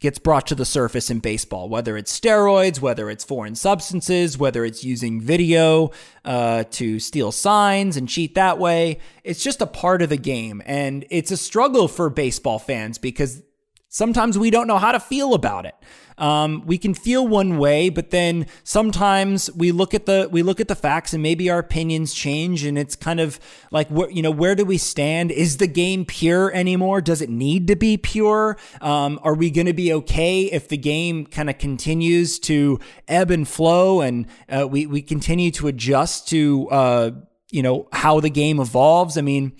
gets 0.00 0.18
brought 0.18 0.46
to 0.48 0.54
the 0.54 0.64
surface 0.64 1.10
in 1.10 1.18
baseball, 1.18 1.68
whether 1.68 1.96
it's 1.96 2.18
steroids, 2.18 2.80
whether 2.80 3.08
it's 3.08 3.24
foreign 3.24 3.54
substances, 3.54 4.36
whether 4.36 4.64
it's 4.64 4.84
using 4.84 5.20
video 5.20 5.90
uh, 6.24 6.64
to 6.70 7.00
steal 7.00 7.32
signs 7.32 7.96
and 7.96 8.08
cheat 8.08 8.34
that 8.34 8.58
way. 8.58 8.98
It's 9.22 9.42
just 9.42 9.62
a 9.62 9.66
part 9.66 10.02
of 10.02 10.10
the 10.10 10.16
game. 10.16 10.62
And 10.66 11.06
it's 11.10 11.30
a 11.30 11.36
struggle 11.36 11.88
for 11.88 12.10
baseball 12.10 12.58
fans 12.58 12.98
because 12.98 13.42
sometimes 13.88 14.36
we 14.38 14.50
don't 14.50 14.66
know 14.66 14.78
how 14.78 14.92
to 14.92 15.00
feel 15.00 15.32
about 15.32 15.64
it. 15.64 15.74
Um, 16.16 16.62
we 16.64 16.78
can 16.78 16.94
feel 16.94 17.26
one 17.26 17.58
way, 17.58 17.88
but 17.88 18.10
then 18.10 18.46
sometimes 18.62 19.50
we 19.52 19.72
look 19.72 19.94
at 19.94 20.06
the 20.06 20.28
we 20.30 20.42
look 20.42 20.60
at 20.60 20.68
the 20.68 20.76
facts 20.76 21.12
and 21.12 21.22
maybe 21.22 21.50
our 21.50 21.58
opinions 21.58 22.14
change, 22.14 22.64
and 22.64 22.78
it's 22.78 22.94
kind 22.94 23.18
of 23.18 23.40
like 23.70 23.88
where 23.88 24.10
you 24.10 24.22
know 24.22 24.30
where 24.30 24.54
do 24.54 24.64
we 24.64 24.78
stand? 24.78 25.32
Is 25.32 25.56
the 25.56 25.66
game 25.66 26.04
pure 26.04 26.52
anymore? 26.52 27.00
Does 27.00 27.20
it 27.20 27.30
need 27.30 27.66
to 27.66 27.76
be 27.76 27.96
pure? 27.96 28.56
Um, 28.80 29.18
are 29.22 29.34
we 29.34 29.50
going 29.50 29.66
to 29.66 29.72
be 29.72 29.92
okay 29.92 30.42
if 30.44 30.68
the 30.68 30.76
game 30.76 31.26
kind 31.26 31.50
of 31.50 31.58
continues 31.58 32.38
to 32.40 32.78
ebb 33.08 33.30
and 33.30 33.46
flow, 33.46 34.00
and 34.00 34.26
uh, 34.48 34.68
we 34.68 34.86
we 34.86 35.02
continue 35.02 35.50
to 35.52 35.66
adjust 35.66 36.28
to 36.28 36.68
uh, 36.70 37.10
you 37.50 37.62
know 37.62 37.88
how 37.92 38.20
the 38.20 38.30
game 38.30 38.60
evolves? 38.60 39.18
I 39.18 39.22
mean. 39.22 39.52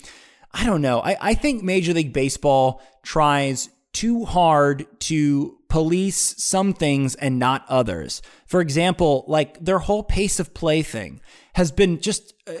I 0.57 0.63
don't 0.63 0.81
know. 0.81 1.01
I, 1.01 1.17
I 1.19 1.33
think 1.33 1.63
Major 1.63 1.93
League 1.93 2.13
Baseball 2.13 2.81
tries 3.03 3.67
too 3.91 4.23
hard 4.23 4.85
to 4.99 5.57
police 5.75 6.35
some 6.37 6.71
things 6.71 7.15
and 7.15 7.37
not 7.37 7.65
others. 7.67 8.21
For 8.47 8.61
example, 8.61 9.25
like 9.27 9.59
their 9.59 9.79
whole 9.79 10.03
pace 10.03 10.39
of 10.39 10.53
play 10.53 10.81
thing 10.83 11.19
has 11.55 11.69
been 11.69 11.99
just 11.99 12.33
uh, 12.47 12.53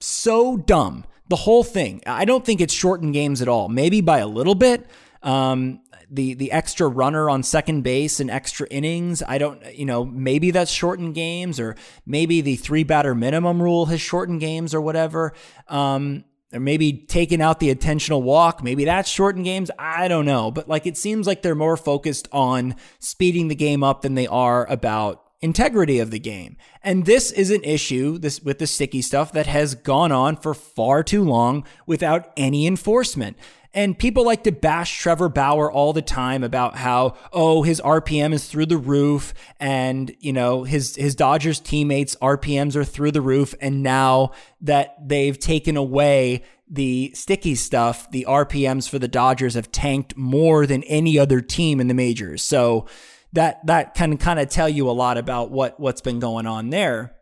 so 0.00 0.56
dumb. 0.56 1.04
The 1.28 1.36
whole 1.36 1.62
thing. 1.62 2.00
I 2.06 2.24
don't 2.24 2.42
think 2.42 2.62
it's 2.62 2.72
shortened 2.72 3.12
games 3.12 3.42
at 3.42 3.48
all. 3.48 3.68
Maybe 3.68 4.00
by 4.00 4.20
a 4.20 4.26
little 4.26 4.54
bit. 4.54 4.86
Um, 5.22 5.82
the 6.10 6.32
the 6.32 6.50
extra 6.50 6.88
runner 6.88 7.28
on 7.28 7.42
second 7.42 7.82
base 7.82 8.20
and 8.20 8.30
extra 8.30 8.66
innings. 8.70 9.22
I 9.22 9.36
don't, 9.36 9.62
you 9.74 9.84
know, 9.84 10.06
maybe 10.06 10.50
that's 10.50 10.70
shortened 10.70 11.14
games, 11.14 11.60
or 11.60 11.76
maybe 12.06 12.40
the 12.40 12.56
three 12.56 12.84
batter 12.84 13.14
minimum 13.14 13.60
rule 13.62 13.84
has 13.86 14.00
shortened 14.00 14.40
games, 14.40 14.72
or 14.72 14.80
whatever. 14.80 15.34
Um, 15.68 16.24
or 16.52 16.60
maybe 16.60 16.92
taking 16.92 17.40
out 17.40 17.60
the 17.60 17.70
intentional 17.70 18.22
walk. 18.22 18.62
Maybe 18.62 18.84
that's 18.84 19.08
shortened 19.08 19.44
games. 19.44 19.70
I 19.78 20.08
don't 20.08 20.26
know. 20.26 20.50
But 20.50 20.68
like 20.68 20.86
it 20.86 20.96
seems 20.96 21.26
like 21.26 21.42
they're 21.42 21.54
more 21.54 21.76
focused 21.76 22.28
on 22.32 22.74
speeding 22.98 23.48
the 23.48 23.54
game 23.54 23.82
up 23.82 24.02
than 24.02 24.14
they 24.14 24.26
are 24.26 24.66
about 24.70 25.24
integrity 25.40 25.98
of 25.98 26.10
the 26.10 26.18
game. 26.18 26.56
And 26.82 27.06
this 27.06 27.30
is 27.30 27.50
an 27.50 27.62
issue 27.64 28.18
this 28.18 28.42
with 28.42 28.58
the 28.58 28.66
sticky 28.66 29.02
stuff 29.02 29.32
that 29.32 29.46
has 29.46 29.74
gone 29.74 30.12
on 30.12 30.36
for 30.36 30.54
far 30.54 31.02
too 31.02 31.24
long 31.24 31.64
without 31.86 32.30
any 32.36 32.66
enforcement. 32.66 33.36
And 33.72 33.96
people 33.96 34.24
like 34.24 34.42
to 34.44 34.52
bash 34.52 34.98
Trevor 34.98 35.28
Bauer 35.28 35.70
all 35.70 35.92
the 35.92 36.02
time 36.02 36.42
about 36.42 36.76
how, 36.76 37.14
oh, 37.32 37.62
his 37.62 37.80
RPM 37.80 38.32
is 38.32 38.48
through 38.48 38.66
the 38.66 38.76
roof 38.76 39.32
and, 39.60 40.14
you 40.18 40.32
know, 40.32 40.64
his, 40.64 40.96
his 40.96 41.14
Dodgers 41.14 41.60
teammates 41.60 42.16
RPMs 42.16 42.74
are 42.74 42.84
through 42.84 43.12
the 43.12 43.20
roof. 43.20 43.54
And 43.60 43.82
now 43.84 44.32
that 44.60 44.96
they've 45.00 45.38
taken 45.38 45.76
away 45.76 46.42
the 46.68 47.12
sticky 47.14 47.54
stuff, 47.54 48.10
the 48.10 48.26
RPMs 48.28 48.88
for 48.88 48.98
the 48.98 49.08
Dodgers 49.08 49.54
have 49.54 49.70
tanked 49.70 50.16
more 50.16 50.66
than 50.66 50.82
any 50.84 51.16
other 51.16 51.40
team 51.40 51.80
in 51.80 51.86
the 51.86 51.94
majors. 51.94 52.42
So 52.42 52.86
that, 53.32 53.64
that 53.66 53.94
can 53.94 54.16
kind 54.16 54.40
of 54.40 54.48
tell 54.48 54.68
you 54.68 54.90
a 54.90 54.92
lot 54.92 55.16
about 55.16 55.52
what, 55.52 55.78
what's 55.78 56.00
been 56.00 56.18
going 56.18 56.46
on 56.46 56.70
there. 56.70 57.14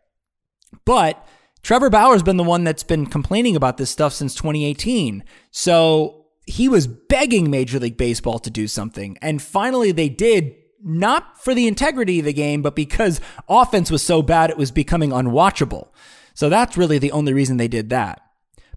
But 0.83 1.23
Trevor 1.61 1.91
Bauer's 1.91 2.23
been 2.23 2.37
the 2.37 2.43
one 2.43 2.63
that's 2.63 2.83
been 2.83 3.05
complaining 3.05 3.55
about 3.55 3.77
this 3.77 3.91
stuff 3.91 4.13
since 4.13 4.33
2018. 4.33 5.23
So 5.51 6.18
he 6.49 6.67
was 6.67 6.87
begging 6.87 7.51
Major 7.51 7.79
League 7.79 7.97
Baseball 7.97 8.39
to 8.39 8.49
do 8.49 8.67
something. 8.67 9.17
And 9.21 9.41
finally, 9.41 9.91
they 9.91 10.09
did, 10.09 10.55
not 10.83 11.41
for 11.41 11.53
the 11.53 11.67
integrity 11.67 12.19
of 12.19 12.25
the 12.25 12.33
game, 12.33 12.61
but 12.61 12.75
because 12.75 13.21
offense 13.47 13.91
was 13.91 14.01
so 14.01 14.21
bad 14.21 14.49
it 14.49 14.57
was 14.57 14.71
becoming 14.71 15.11
unwatchable. 15.11 15.89
So 16.33 16.49
that's 16.49 16.75
really 16.75 16.97
the 16.97 17.11
only 17.11 17.33
reason 17.33 17.57
they 17.57 17.67
did 17.67 17.89
that. 17.91 18.21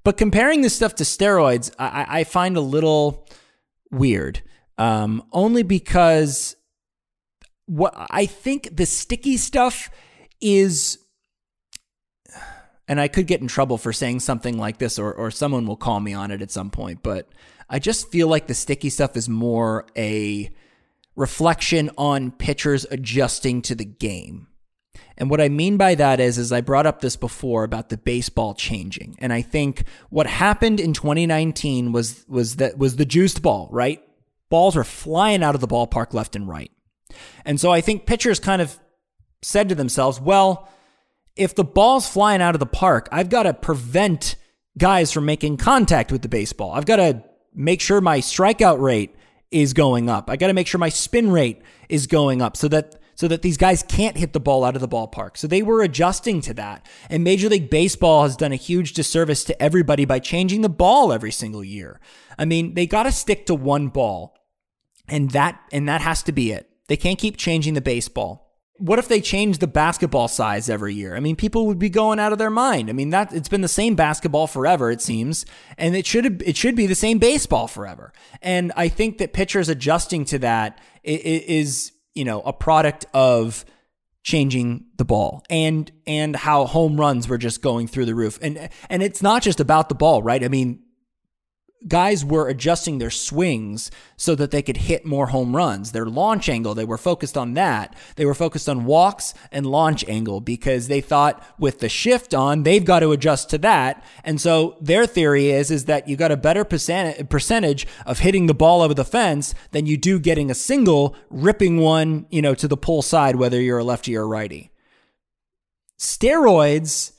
But 0.05 0.17
comparing 0.17 0.61
this 0.61 0.75
stuff 0.75 0.97
to 0.97 1.05
steroids, 1.05 1.73
I, 1.79 2.07
I 2.09 2.25
find 2.25 2.57
a 2.57 2.61
little 2.61 3.27
weird, 3.91 4.43
um, 4.77 5.23
only 5.33 5.63
because 5.63 6.57
what 7.67 7.95
I 7.97 8.27
think 8.27 8.77
the 8.77 8.85
sticky 8.85 9.37
stuff 9.39 9.91
is 10.41 10.99
and 12.89 13.01
I 13.01 13.09
could 13.09 13.27
get 13.27 13.41
in 13.41 13.47
trouble 13.47 13.79
for 13.79 13.93
saying 13.93 14.21
something 14.21 14.59
like 14.59 14.79
this, 14.79 14.99
or, 14.99 15.15
or 15.15 15.31
someone 15.31 15.67
will 15.67 15.77
call 15.77 16.01
me 16.01 16.13
on 16.13 16.31
it 16.31 16.43
at 16.43 16.51
some 16.51 16.69
point, 16.69 17.03
but 17.03 17.29
I 17.73 17.79
just 17.79 18.11
feel 18.11 18.29
like 18.29 18.47
the 18.47 18.55
sticky 18.55 18.91
stuff 18.91 19.17
is 19.17 19.31
more 19.31 19.87
a 19.97 20.51
reflection 21.17 21.91
on 21.97 22.31
pitchers 22.31 22.85
adjusting 22.91 23.63
to 23.63 23.75
the 23.75 23.87
game. 23.87 24.49
And 25.17 25.31
what 25.31 25.41
I 25.41 25.49
mean 25.49 25.79
by 25.79 25.95
that 25.95 26.21
is, 26.21 26.37
is 26.37 26.53
I 26.53 26.61
brought 26.61 26.85
up 26.85 27.01
this 27.01 27.17
before 27.17 27.65
about 27.65 27.89
the 27.89 27.97
baseball 27.97 28.53
changing. 28.53 29.17
And 29.21 29.33
I 29.33 29.41
think 29.41 29.85
what 30.11 30.27
happened 30.27 30.81
in 30.81 30.93
2019 30.93 31.93
was, 31.93 32.27
was 32.29 32.57
that 32.57 32.77
was 32.77 32.97
the 32.97 33.07
juiced 33.07 33.41
ball, 33.41 33.69
right? 33.73 34.03
Balls 34.51 34.77
were 34.77 34.85
flying 34.85 35.43
out 35.43 35.55
of 35.55 35.63
the 35.63 35.69
ballpark 35.69 36.13
left 36.13 36.37
and 36.37 36.47
right. 36.47 36.71
And 37.47 37.59
so 37.59 37.71
I 37.71 37.81
think 37.81 38.05
pitchers 38.05 38.39
kind 38.39 38.61
of 38.61 38.79
said 39.41 39.71
to 39.71 39.75
themselves, 39.75 40.21
well, 40.21 40.69
if 41.37 41.55
the 41.55 41.65
ball's 41.65 42.07
flying 42.07 42.43
out 42.43 42.55
of 42.55 42.61
the 42.61 42.67
park, 42.67 43.09
I've 43.11 43.31
got 43.31 43.45
to 43.45 43.55
prevent 43.55 44.37
guys 44.77 45.11
from 45.11 45.25
making 45.25 45.57
contact 45.57 46.13
with 46.13 46.21
the 46.21 46.29
baseball. 46.29 46.73
I've 46.73 46.87
got 46.87 46.97
to 46.97 47.25
make 47.55 47.81
sure 47.81 48.01
my 48.01 48.19
strikeout 48.19 48.81
rate 48.81 49.15
is 49.51 49.73
going 49.73 50.09
up. 50.09 50.31
I 50.31 50.37
got 50.37 50.49
to 50.49 50.55
make 50.55 50.67
sure 50.67 50.79
my 50.79 50.89
spin 50.89 51.31
rate 51.31 51.61
is 51.89 52.07
going 52.07 52.41
up 52.41 52.57
so 52.57 52.69
that 52.69 52.97
so 53.15 53.29
that 53.29 53.43
these 53.43 53.59
guys 53.59 53.83
can't 53.83 54.17
hit 54.17 54.33
the 54.33 54.41
ball 54.41 54.65
out 54.65 54.75
of 54.75 54.81
the 54.81 54.89
ballpark. 54.89 55.37
So 55.37 55.47
they 55.47 55.63
were 55.63 55.83
adjusting 55.83 56.41
to 56.43 56.55
that. 56.55 56.87
And 57.11 57.23
Major 57.23 57.49
League 57.49 57.69
Baseball 57.69 58.23
has 58.23 58.37
done 58.37 58.53
a 58.53 58.57
huge 58.57 58.95
disservice 58.95 59.45
to 59.45 59.63
everybody 59.63 60.07
by 60.07 60.19
changing 60.19 60.63
the 60.63 60.71
ball 60.71 61.13
every 61.13 61.31
single 61.31 61.63
year. 61.63 62.01
I 62.39 62.47
mean, 62.47 62.73
they 62.75 62.87
got 62.87 63.03
to 63.03 63.13
stick 63.13 63.47
to 63.47 63.55
one 63.55 63.89
ball. 63.89 64.35
And 65.09 65.31
that 65.33 65.61
and 65.73 65.89
that 65.89 66.01
has 66.01 66.23
to 66.25 66.33
be 66.33 66.53
it. 66.53 66.69
They 66.89 66.97
can't 66.97 67.19
keep 67.19 67.37
changing 67.37 67.75
the 67.75 67.81
baseball 67.81 68.42
what 68.83 68.99
if 68.99 69.07
they 69.07 69.21
change 69.21 69.59
the 69.59 69.69
basketball 69.69 70.27
size 70.27 70.69
every 70.69 70.93
year? 70.93 71.15
I 71.15 71.21
mean, 71.21 71.37
people 71.37 71.67
would 71.69 71.79
be 71.79 71.89
going 71.89 72.19
out 72.19 72.33
of 72.33 72.39
their 72.39 72.51
mind. 72.51 72.91
I 72.91 72.93
mean, 72.93 73.11
that 73.11 73.33
it's 73.33 73.49
been 73.49 73.61
the 73.61 73.69
same 73.69 73.95
basketball 73.95 74.49
forever, 74.49 74.91
it 74.91 75.01
seems, 75.01 75.47
and 75.79 75.95
it 75.95 76.05
should 76.05 76.43
it 76.43 76.57
should 76.57 76.75
be 76.75 76.89
the 76.89 76.97
same 76.97 77.19
baseball 77.19 77.69
forever. 77.69 78.13
And 78.43 78.73
I 78.77 78.89
think 78.89 79.19
that 79.19 79.33
pitchers 79.33 79.69
adjusting 79.69 80.25
to 80.27 80.41
that 80.41 80.81
is 81.05 81.93
you 82.15 82.25
know 82.25 82.43
a 82.43 82.53
product 82.53 83.07
of 83.15 83.65
changing 84.25 84.87
the 84.97 85.05
ball 85.05 85.45
and 85.49 85.91
and 86.05 86.35
how 86.35 86.65
home 86.65 86.99
runs 86.99 87.29
were 87.29 87.39
just 87.39 87.63
going 87.63 87.87
through 87.87 88.07
the 88.07 88.17
roof. 88.17 88.37
And 88.43 88.69
and 88.91 89.01
it's 89.01 89.23
not 89.23 89.43
just 89.43 89.61
about 89.61 89.91
the 89.91 89.95
ball, 89.95 90.25
right? 90.25 90.43
I 90.43 90.49
mean, 90.49 90.82
guys 91.89 92.25
were 92.25 92.49
adjusting 92.49 92.99
their 92.99 93.11
swings 93.11 93.91
so 94.17 94.35
that 94.35 94.51
they 94.51 94.63
could 94.63 94.77
hit 94.77 95.05
more 95.05 95.27
home 95.27 95.57
runs. 95.57 95.93
Their 95.93 96.07
launch 96.07 96.49
angle, 96.49 96.75
they 96.75 96.85
were 96.85 96.99
focused 96.99 97.37
on 97.37 97.55
that. 97.55 97.97
They 98.17 98.25
were 98.25 98.35
focused 98.35 98.69
on 98.69 98.85
walks 98.85 99.35
and 99.51 99.67
launch 99.67 100.05
angle 100.09 100.41
because 100.41 100.89
they 100.89 101.01
thought 101.01 101.45
with 101.59 101.81
the 101.81 101.89
shift 101.89 102.35
on, 102.35 102.63
they've 102.63 102.85
got 102.85 103.01
to 103.01 103.13
adjust 103.13 103.51
to 103.51 103.59
that. 103.59 104.05
And 104.25 104.41
so 104.41 104.77
their 104.81 105.07
theory 105.07 105.51
is 105.51 105.71
is 105.71 105.87
that 105.87 106.09
you 106.09 106.17
got 106.17 106.33
a 106.33 106.37
better 106.37 106.65
percentage 106.65 107.87
of 108.07 108.19
hitting 108.21 108.47
the 108.47 108.55
ball 108.55 108.83
over 108.83 108.95
the 108.95 109.05
fence 109.05 109.55
than 109.73 109.87
you 109.87 109.97
do 109.97 110.19
getting 110.19 110.51
a 110.51 110.55
single, 110.55 111.17
ripping 111.31 111.79
one, 111.79 112.27
you 112.31 112.43
know, 112.43 112.55
to 112.55 112.69
the 112.69 112.77
pull 112.77 113.03
side 113.03 113.37
whether 113.37 113.61
you're 113.61 113.79
a 113.79 113.85
lefty 113.85 114.17
or 114.17 114.23
a 114.23 114.27
righty. 114.27 114.71
Steroids 115.99 117.13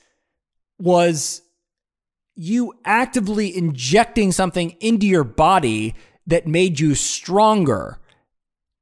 was 0.78 1.42
you 2.36 2.74
actively 2.84 3.56
injecting 3.56 4.32
something 4.32 4.72
into 4.80 5.06
your 5.06 5.24
body 5.24 5.96
that 6.26 6.48
made 6.48 6.80
you 6.80 6.96
stronger 6.96 8.00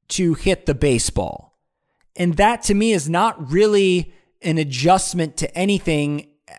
to 0.08 0.34
hit 0.36 0.66
the 0.66 0.76
baseball. 0.76 1.58
And 2.16 2.38
that 2.38 2.64
to 2.64 2.74
me 2.74 2.92
is 2.92 3.10
not 3.10 3.52
really 3.52 4.14
an 4.42 4.58
adjustment 4.58 5.38
to 5.38 5.58
anything 5.58 6.28
uh, 6.50 6.54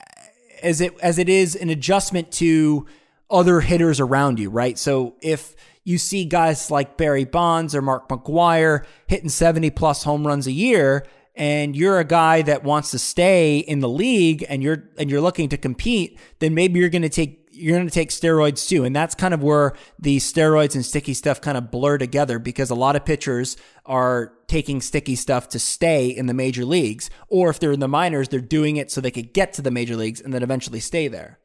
as 0.63 0.81
it 0.81 0.99
as 1.01 1.19
it 1.19 1.29
is 1.29 1.55
an 1.55 1.69
adjustment 1.69 2.33
to 2.33 2.87
other 3.31 3.61
hitters 3.61 4.01
around 4.01 4.39
you, 4.39 4.51
right? 4.51 4.79
So 4.79 5.17
if 5.21 5.55
you 5.85 5.99
see 5.99 6.25
guys 6.25 6.71
like 6.71 6.97
Barry 6.97 7.25
Bonds 7.25 7.75
or 7.75 7.83
Mark 7.83 8.09
McGwire 8.09 8.85
hitting 9.07 9.29
70 9.29 9.71
plus 9.71 10.05
home 10.05 10.27
runs 10.27 10.47
a 10.47 10.53
year, 10.53 11.05
and 11.35 11.75
you're 11.75 11.99
a 11.99 12.05
guy 12.05 12.43
that 12.43 12.62
wants 12.62 12.91
to 12.91 12.99
stay 12.99 13.59
in 13.59 13.81
the 13.81 13.89
league 13.89 14.45
and 14.49 14.62
you're 14.62 14.91
and 14.99 15.11
you're 15.11 15.21
looking 15.21 15.49
to 15.51 15.57
compete, 15.57 16.19
then 16.41 16.55
maybe 16.55 16.79
you're 16.79 16.91
going 16.91 17.03
to 17.03 17.09
take 17.09 17.43
you're 17.55 17.77
going 17.77 17.87
to 17.87 17.93
take 17.93 18.09
steroids 18.09 18.67
too. 18.67 18.85
And 18.85 18.97
that's 18.97 19.15
kind 19.15 19.35
of 19.35 19.43
where 19.43 19.75
the 19.99 20.19
steroids 20.19 20.75
and 20.75 20.85
sticky 20.85 21.15
stuff 21.15 21.41
kind 21.41 21.59
of 21.59 21.71
blur 21.71 21.99
together 21.99 22.39
because 22.39 22.71
a 22.71 22.75
lot 22.75 22.97
of 22.97 23.05
pitchers 23.05 23.57
are 23.85 24.33
taking 24.47 24.81
sticky 24.81 25.17
stuff 25.17 25.49
to 25.51 25.59
stay 25.59 26.09
in 26.09 26.27
the 26.27 26.35
major 26.35 26.65
leagues. 26.65 27.11
Or 27.29 27.51
if 27.51 27.61
they're 27.61 27.73
in 27.73 27.81
the 27.81 27.89
minors, 27.89 28.29
they're 28.29 28.41
doing 28.41 28.77
it 28.77 28.91
so 28.91 29.01
they 29.01 29.11
could 29.11 29.35
get 29.35 29.53
to 29.55 29.62
the 29.62 29.71
major 29.71 29.97
leagues 29.97 30.21
and 30.21 30.33
then 30.33 30.43
eventually 30.43 30.81
stay 30.81 31.09
there. 31.09 31.39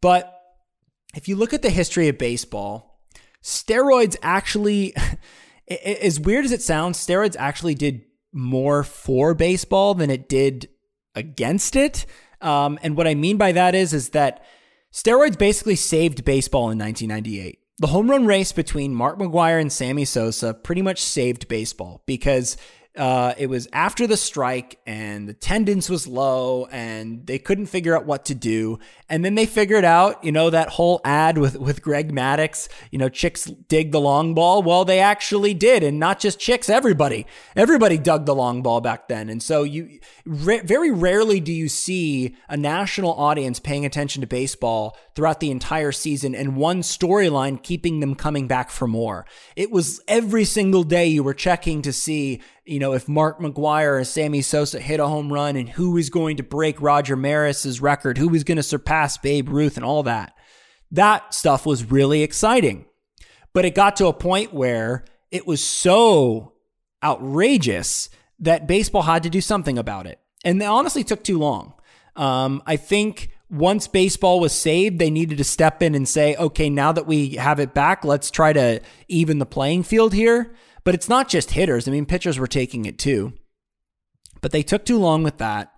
But 0.00 0.32
if 1.14 1.28
you 1.28 1.36
look 1.36 1.52
at 1.52 1.62
the 1.62 1.70
history 1.70 2.08
of 2.08 2.16
baseball, 2.16 3.00
steroids 3.42 4.16
actually 4.22 4.94
as 5.84 6.20
weird 6.20 6.44
as 6.44 6.52
it 6.52 6.62
sounds, 6.62 7.04
steroids 7.04 7.36
actually 7.38 7.74
did 7.74 8.02
more 8.32 8.82
for 8.82 9.34
baseball 9.34 9.94
than 9.94 10.10
it 10.10 10.28
did 10.28 10.68
against 11.14 11.76
it. 11.76 12.06
Um, 12.40 12.78
and 12.82 12.96
what 12.96 13.06
I 13.06 13.14
mean 13.14 13.36
by 13.36 13.52
that 13.52 13.74
is, 13.74 13.92
is 13.92 14.10
that 14.10 14.44
steroids 14.92 15.38
basically 15.38 15.76
saved 15.76 16.24
baseball 16.24 16.70
in 16.70 16.78
1998. 16.78 17.58
The 17.78 17.88
home 17.88 18.10
run 18.10 18.26
race 18.26 18.52
between 18.52 18.94
Mark 18.94 19.18
McGwire 19.18 19.60
and 19.60 19.72
Sammy 19.72 20.04
Sosa 20.04 20.52
pretty 20.52 20.82
much 20.82 21.00
saved 21.00 21.48
baseball 21.48 22.02
because 22.06 22.56
uh, 22.96 23.34
it 23.38 23.46
was 23.46 23.68
after 23.72 24.06
the 24.06 24.16
strike 24.16 24.80
and 24.84 25.28
the 25.28 25.32
attendance 25.32 25.88
was 25.88 26.08
low 26.08 26.66
and 26.72 27.24
they 27.26 27.38
couldn't 27.38 27.66
figure 27.66 27.96
out 27.96 28.04
what 28.04 28.24
to 28.24 28.34
do. 28.34 28.80
And 29.08 29.24
then 29.24 29.36
they 29.36 29.46
figured 29.46 29.84
out, 29.84 30.24
you 30.24 30.32
know, 30.32 30.50
that 30.50 30.70
whole 30.70 31.00
ad 31.04 31.38
with, 31.38 31.56
with 31.56 31.82
Greg 31.82 32.12
Maddux, 32.12 32.68
you 32.90 32.98
know, 32.98 33.08
chicks 33.08 33.44
dig 33.44 33.92
the 33.92 34.00
long 34.00 34.34
ball. 34.34 34.62
Well, 34.62 34.84
they 34.84 34.98
actually 34.98 35.54
did. 35.54 35.84
And 35.84 36.00
not 36.00 36.18
just 36.18 36.40
chicks, 36.40 36.68
everybody, 36.68 37.26
everybody 37.54 37.96
dug 37.96 38.26
the 38.26 38.34
long 38.34 38.60
ball 38.60 38.80
back 38.80 39.06
then. 39.06 39.28
And 39.28 39.40
so 39.40 39.62
you 39.62 40.00
very 40.26 40.90
rarely 40.90 41.38
do 41.38 41.52
you 41.52 41.68
see 41.68 42.34
a 42.48 42.56
national 42.56 43.12
audience 43.14 43.60
paying 43.60 43.86
attention 43.86 44.20
to 44.22 44.26
baseball 44.26 44.96
throughout 45.20 45.40
the 45.40 45.50
entire 45.50 45.92
season 45.92 46.34
and 46.34 46.56
one 46.56 46.80
storyline 46.80 47.62
keeping 47.62 48.00
them 48.00 48.14
coming 48.14 48.48
back 48.48 48.70
for 48.70 48.86
more. 48.86 49.26
It 49.54 49.70
was 49.70 50.00
every 50.08 50.46
single 50.46 50.82
day 50.82 51.08
you 51.08 51.22
were 51.22 51.34
checking 51.34 51.82
to 51.82 51.92
see 51.92 52.40
you 52.64 52.78
know, 52.78 52.94
if 52.94 53.06
Mark 53.06 53.38
McGwire 53.38 54.00
or 54.00 54.04
Sammy 54.04 54.40
Sosa 54.40 54.80
hit 54.80 54.98
a 54.98 55.06
home 55.06 55.30
run 55.30 55.56
and 55.56 55.68
who 55.68 55.96
is 55.98 56.08
going 56.08 56.36
to 56.36 56.42
break 56.42 56.80
Roger 56.80 57.16
Maris's 57.16 57.82
record, 57.82 58.16
who 58.16 58.32
is 58.34 58.44
going 58.44 58.56
to 58.56 58.62
surpass 58.62 59.18
Babe 59.18 59.48
Ruth 59.50 59.76
and 59.76 59.84
all 59.84 60.04
that. 60.04 60.34
That 60.92 61.34
stuff 61.34 61.66
was 61.66 61.90
really 61.90 62.22
exciting. 62.22 62.86
But 63.52 63.64
it 63.66 63.74
got 63.74 63.96
to 63.96 64.06
a 64.06 64.12
point 64.12 64.54
where 64.54 65.04
it 65.30 65.46
was 65.46 65.62
so 65.62 66.52
outrageous 67.02 68.08
that 68.38 68.66
baseball 68.68 69.02
had 69.02 69.24
to 69.24 69.30
do 69.30 69.40
something 69.40 69.76
about 69.76 70.06
it. 70.06 70.18
And 70.44 70.62
they 70.62 70.66
honestly 70.66 71.04
took 71.04 71.24
too 71.24 71.38
long. 71.38 71.74
Um, 72.14 72.62
I 72.66 72.76
think 72.76 73.30
once 73.50 73.88
baseball 73.88 74.38
was 74.38 74.52
saved, 74.52 74.98
they 74.98 75.10
needed 75.10 75.38
to 75.38 75.44
step 75.44 75.82
in 75.82 75.94
and 75.94 76.08
say, 76.08 76.36
okay, 76.36 76.70
now 76.70 76.92
that 76.92 77.06
we 77.06 77.30
have 77.30 77.58
it 77.58 77.74
back, 77.74 78.04
let's 78.04 78.30
try 78.30 78.52
to 78.52 78.80
even 79.08 79.38
the 79.38 79.46
playing 79.46 79.82
field 79.82 80.14
here. 80.14 80.54
But 80.84 80.94
it's 80.94 81.08
not 81.08 81.28
just 81.28 81.50
hitters. 81.50 81.86
I 81.86 81.90
mean, 81.90 82.06
pitchers 82.06 82.38
were 82.38 82.46
taking 82.46 82.86
it 82.86 82.98
too. 82.98 83.34
But 84.40 84.52
they 84.52 84.62
took 84.62 84.84
too 84.84 84.98
long 84.98 85.22
with 85.22 85.38
that. 85.38 85.72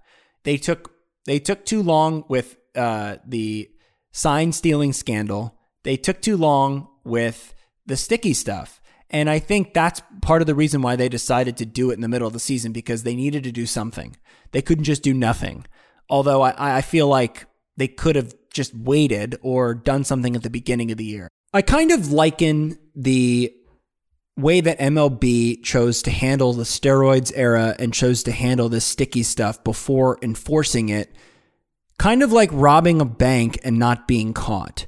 They 0.44 0.56
took 0.56 0.92
they 1.24 1.38
took 1.38 1.64
too 1.64 1.82
long 1.82 2.24
with 2.28 2.56
uh, 2.74 3.16
the 3.26 3.70
sign 4.12 4.52
stealing 4.52 4.92
scandal. 4.92 5.58
They 5.84 5.96
took 5.96 6.20
too 6.20 6.36
long 6.36 6.88
with 7.04 7.54
the 7.86 7.96
sticky 7.96 8.34
stuff. 8.34 8.80
And 9.10 9.28
I 9.28 9.38
think 9.38 9.74
that's 9.74 10.02
part 10.22 10.40
of 10.40 10.46
the 10.46 10.54
reason 10.54 10.82
why 10.82 10.96
they 10.96 11.08
decided 11.08 11.56
to 11.58 11.66
do 11.66 11.90
it 11.90 11.94
in 11.94 12.00
the 12.00 12.08
middle 12.08 12.26
of 12.26 12.32
the 12.32 12.40
season 12.40 12.72
because 12.72 13.02
they 13.02 13.14
needed 13.14 13.44
to 13.44 13.52
do 13.52 13.66
something. 13.66 14.16
They 14.52 14.62
couldn't 14.62 14.84
just 14.84 15.02
do 15.02 15.14
nothing. 15.14 15.66
Although 16.08 16.42
I, 16.42 16.78
I 16.78 16.80
feel 16.80 17.08
like 17.08 17.46
they 17.76 17.88
could 17.88 18.16
have 18.16 18.34
just 18.52 18.74
waited 18.74 19.36
or 19.42 19.74
done 19.74 20.04
something 20.04 20.36
at 20.36 20.42
the 20.42 20.50
beginning 20.50 20.90
of 20.90 20.98
the 20.98 21.04
year. 21.04 21.28
I 21.52 21.62
kind 21.62 21.90
of 21.90 22.12
liken 22.12 22.78
the 22.94 23.52
way 24.36 24.60
that 24.60 24.78
MLB 24.78 25.62
chose 25.62 26.02
to 26.02 26.10
handle 26.10 26.52
the 26.52 26.64
steroids 26.64 27.32
era 27.34 27.74
and 27.78 27.92
chose 27.92 28.22
to 28.24 28.32
handle 28.32 28.68
this 28.68 28.84
sticky 28.84 29.22
stuff 29.22 29.62
before 29.62 30.18
enforcing 30.22 30.88
it, 30.88 31.14
kind 31.98 32.22
of 32.22 32.32
like 32.32 32.50
robbing 32.52 33.00
a 33.00 33.06
bank 33.06 33.58
and 33.64 33.78
not 33.78 34.08
being 34.08 34.32
caught. 34.32 34.86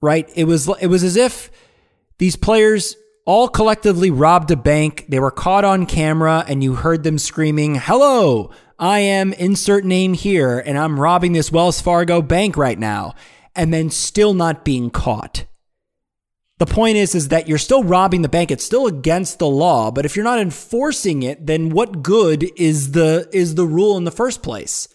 Right? 0.00 0.28
It 0.34 0.44
was 0.44 0.68
it 0.80 0.88
was 0.88 1.04
as 1.04 1.16
if 1.16 1.50
these 2.18 2.36
players 2.36 2.96
all 3.24 3.48
collectively 3.48 4.10
robbed 4.10 4.50
a 4.50 4.56
bank. 4.56 5.06
They 5.08 5.20
were 5.20 5.30
caught 5.30 5.64
on 5.64 5.86
camera 5.86 6.44
and 6.48 6.64
you 6.64 6.74
heard 6.74 7.04
them 7.04 7.18
screaming, 7.18 7.76
"Hello, 7.76 8.50
I 8.78 9.00
am 9.00 9.32
insert 9.32 9.84
name 9.84 10.14
here 10.14 10.58
and 10.58 10.78
I'm 10.78 10.98
robbing 10.98 11.32
this 11.32 11.52
Wells 11.52 11.80
Fargo 11.80 12.22
bank 12.22 12.56
right 12.56 12.78
now." 12.78 13.14
And 13.54 13.72
then 13.72 13.90
still 13.90 14.32
not 14.32 14.64
being 14.64 14.90
caught. 14.90 15.44
The 16.58 16.66
point 16.66 16.96
is, 16.96 17.14
is 17.14 17.28
that 17.28 17.48
you're 17.48 17.58
still 17.58 17.82
robbing 17.82 18.22
the 18.22 18.28
bank. 18.28 18.50
It's 18.50 18.64
still 18.64 18.86
against 18.86 19.40
the 19.40 19.48
law. 19.48 19.90
But 19.90 20.06
if 20.06 20.14
you're 20.14 20.24
not 20.24 20.38
enforcing 20.38 21.24
it, 21.24 21.44
then 21.46 21.70
what 21.70 22.02
good 22.02 22.48
is 22.56 22.92
the 22.92 23.28
is 23.32 23.56
the 23.56 23.66
rule 23.66 23.96
in 23.96 24.04
the 24.04 24.10
first 24.10 24.42
place? 24.42 24.86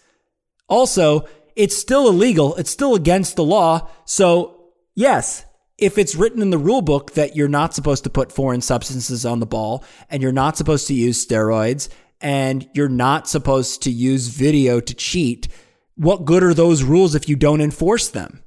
Also, 0.68 1.28
it's 1.56 1.76
still 1.76 2.08
illegal. 2.08 2.56
It's 2.56 2.70
still 2.70 2.94
against 2.94 3.36
the 3.36 3.44
law. 3.44 3.88
So 4.06 4.70
yes, 4.94 5.44
if 5.76 5.98
it's 5.98 6.14
written 6.14 6.40
in 6.40 6.50
the 6.50 6.56
rule 6.56 6.82
book 6.82 7.12
that 7.12 7.36
you're 7.36 7.48
not 7.48 7.74
supposed 7.74 8.04
to 8.04 8.10
put 8.10 8.32
foreign 8.32 8.60
substances 8.60 9.26
on 9.26 9.40
the 9.40 9.46
ball 9.46 9.84
and 10.08 10.22
you're 10.22 10.32
not 10.32 10.56
supposed 10.56 10.86
to 10.86 10.94
use 10.94 11.24
steroids 11.24 11.88
and 12.20 12.68
you're 12.74 12.88
not 12.88 13.28
supposed 13.28 13.82
to 13.82 13.90
use 13.90 14.28
video 14.28 14.80
to 14.80 14.94
cheat, 14.94 15.48
what 15.94 16.24
good 16.24 16.42
are 16.42 16.54
those 16.54 16.82
rules 16.82 17.14
if 17.14 17.28
you 17.28 17.36
don't 17.36 17.60
enforce 17.60 18.08
them? 18.08 18.42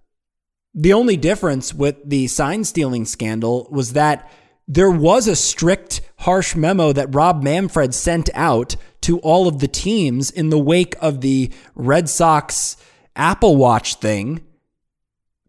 The 0.74 0.94
only 0.94 1.18
difference 1.18 1.74
with 1.74 1.98
the 2.06 2.28
sign 2.28 2.64
stealing 2.64 3.06
scandal 3.06 3.68
was 3.72 3.94
that 3.94 4.32
there 4.68 4.92
was 4.92 5.28
a 5.28 5.36
strict, 5.36 6.02
harsh 6.20 6.56
memo 6.56 6.94
that 6.94 7.14
Rob 7.14 7.44
Manfred 7.44 7.94
sent 7.94 8.30
out 8.34 8.76
to 9.02 9.20
all 9.20 9.48
of 9.48 9.60
the 9.60 9.68
teams 9.68 10.32
in 10.32 10.50
the 10.50 10.60
wake 10.60 10.96
of 11.02 11.22
the 11.22 11.52
Red 11.76 12.08
Sox 12.08 12.78
Apple 13.16 13.58
Watch 13.58 13.96
thing 13.96 14.42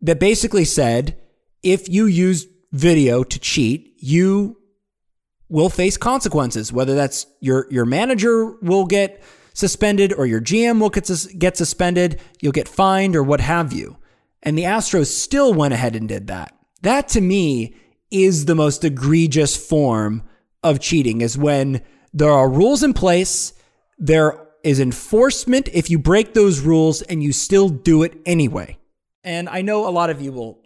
that 0.00 0.18
basically 0.18 0.64
said 0.64 1.16
if 1.62 1.88
you 1.88 2.06
use 2.06 2.46
video 2.72 3.22
to 3.22 3.38
cheat, 3.38 3.94
you 3.98 4.58
will 5.52 5.68
face 5.68 5.98
consequences, 5.98 6.72
whether 6.72 6.94
that's 6.94 7.26
your, 7.40 7.66
your 7.70 7.84
manager 7.84 8.52
will 8.62 8.86
get 8.86 9.22
suspended 9.52 10.10
or 10.14 10.24
your 10.24 10.40
GM 10.40 10.80
will 10.80 10.88
get, 10.88 11.10
get 11.38 11.58
suspended, 11.58 12.18
you'll 12.40 12.52
get 12.52 12.66
fined 12.66 13.14
or 13.14 13.22
what 13.22 13.42
have 13.42 13.70
you. 13.70 13.98
And 14.42 14.56
the 14.56 14.62
Astros 14.62 15.08
still 15.08 15.52
went 15.52 15.74
ahead 15.74 15.94
and 15.94 16.08
did 16.08 16.28
that. 16.28 16.56
That 16.80 17.06
to 17.10 17.20
me 17.20 17.74
is 18.10 18.46
the 18.46 18.54
most 18.54 18.82
egregious 18.82 19.54
form 19.54 20.22
of 20.62 20.80
cheating 20.80 21.20
is 21.20 21.36
when 21.36 21.82
there 22.14 22.32
are 22.32 22.48
rules 22.48 22.82
in 22.82 22.94
place, 22.94 23.52
there 23.98 24.48
is 24.64 24.80
enforcement 24.80 25.68
if 25.74 25.90
you 25.90 25.98
break 25.98 26.32
those 26.32 26.60
rules 26.60 27.02
and 27.02 27.22
you 27.22 27.30
still 27.30 27.68
do 27.68 28.02
it 28.04 28.18
anyway. 28.24 28.78
And 29.22 29.50
I 29.50 29.60
know 29.60 29.86
a 29.86 29.90
lot 29.90 30.08
of 30.08 30.22
you 30.22 30.32
will, 30.32 30.62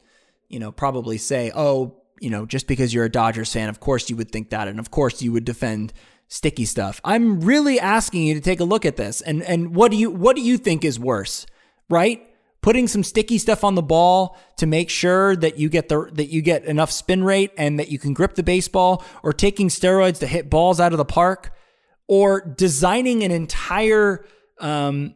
you 0.49 0.61
know, 0.61 0.71
probably 0.71 1.19
say, 1.19 1.51
"Oh, 1.55 2.03
you 2.21 2.31
know, 2.31 2.47
just 2.47 2.67
because 2.67 2.93
you're 2.93 3.05
a 3.05 3.11
Dodgers 3.11 3.53
fan, 3.53 3.69
of 3.69 3.81
course 3.81 4.11
you 4.11 4.17
would 4.17 4.31
think 4.31 4.51
that 4.51 4.69
and 4.69 4.79
of 4.79 4.91
course 4.91 5.23
you 5.23 5.33
would 5.33 5.45
defend 5.45 5.93
sticky 6.29 6.65
stuff." 6.65 7.01
I'm 7.05 7.41
really 7.41 7.79
asking 7.79 8.25
you 8.25 8.35
to 8.35 8.41
take 8.41 8.61
a 8.61 8.65
look 8.65 8.85
at 8.85 8.97
this 8.97 9.21
and 9.21 9.43
and 9.43 9.75
what 9.75 9.91
do 9.91 9.97
you 9.97 10.11
what 10.11 10.37
do 10.37 10.43
you 10.43 10.59
think 10.59 10.85
is 10.85 10.99
worse? 10.99 11.47
Right? 11.89 12.27
putting 12.67 12.89
some 12.89 13.05
sticky 13.05 13.39
stuff 13.39 13.63
on 13.63 13.77
the 13.77 13.83
ball 13.83 14.37
to 14.57 14.67
make 14.67 14.91
sure 14.91 15.37
that 15.37 15.57
you 15.57 15.69
get 15.69 15.89
the 15.89 16.11
that 16.15 16.31
you 16.31 16.43
get 16.43 16.65
enough 16.65 16.91
spin 16.91 17.23
rate 17.23 17.53
and 17.57 17.79
that 17.79 17.93
you 17.93 17.97
can 17.97 18.13
grip 18.13 18.35
the 18.35 18.43
baseball 18.43 19.05
or 19.23 19.33
taking 19.33 19.69
steroids 19.69 20.19
to 20.19 20.27
hit 20.27 20.51
balls 20.51 20.81
out 20.81 20.91
of 20.91 20.99
the 20.99 21.05
park 21.05 21.53
or 22.09 22.41
designing 22.41 23.23
an 23.23 23.31
entire 23.31 24.25
um, 24.59 25.15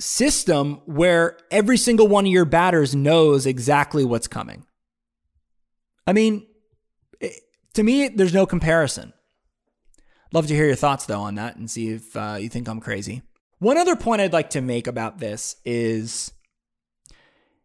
system 0.00 0.80
where 0.86 1.38
every 1.52 1.76
single 1.76 2.08
one 2.08 2.26
of 2.26 2.32
your 2.32 2.44
batters 2.44 2.96
knows 2.96 3.46
exactly 3.46 4.04
what's 4.04 4.26
coming. 4.26 4.66
I 6.08 6.14
mean, 6.14 6.46
it, 7.20 7.34
to 7.74 7.82
me, 7.82 8.08
there's 8.08 8.32
no 8.32 8.46
comparison. 8.46 9.12
Love 10.32 10.46
to 10.46 10.54
hear 10.54 10.64
your 10.64 10.74
thoughts 10.74 11.04
though 11.04 11.20
on 11.20 11.34
that 11.34 11.56
and 11.56 11.70
see 11.70 11.90
if 11.90 12.16
uh, 12.16 12.38
you 12.40 12.48
think 12.48 12.66
I'm 12.66 12.80
crazy. 12.80 13.20
One 13.58 13.76
other 13.76 13.94
point 13.94 14.22
I'd 14.22 14.32
like 14.32 14.50
to 14.50 14.62
make 14.62 14.86
about 14.86 15.18
this 15.18 15.56
is 15.66 16.32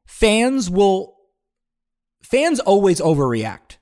fans 0.06 0.70
will 0.70 1.16
fans 2.22 2.60
always 2.60 3.00
overreact 3.00 3.78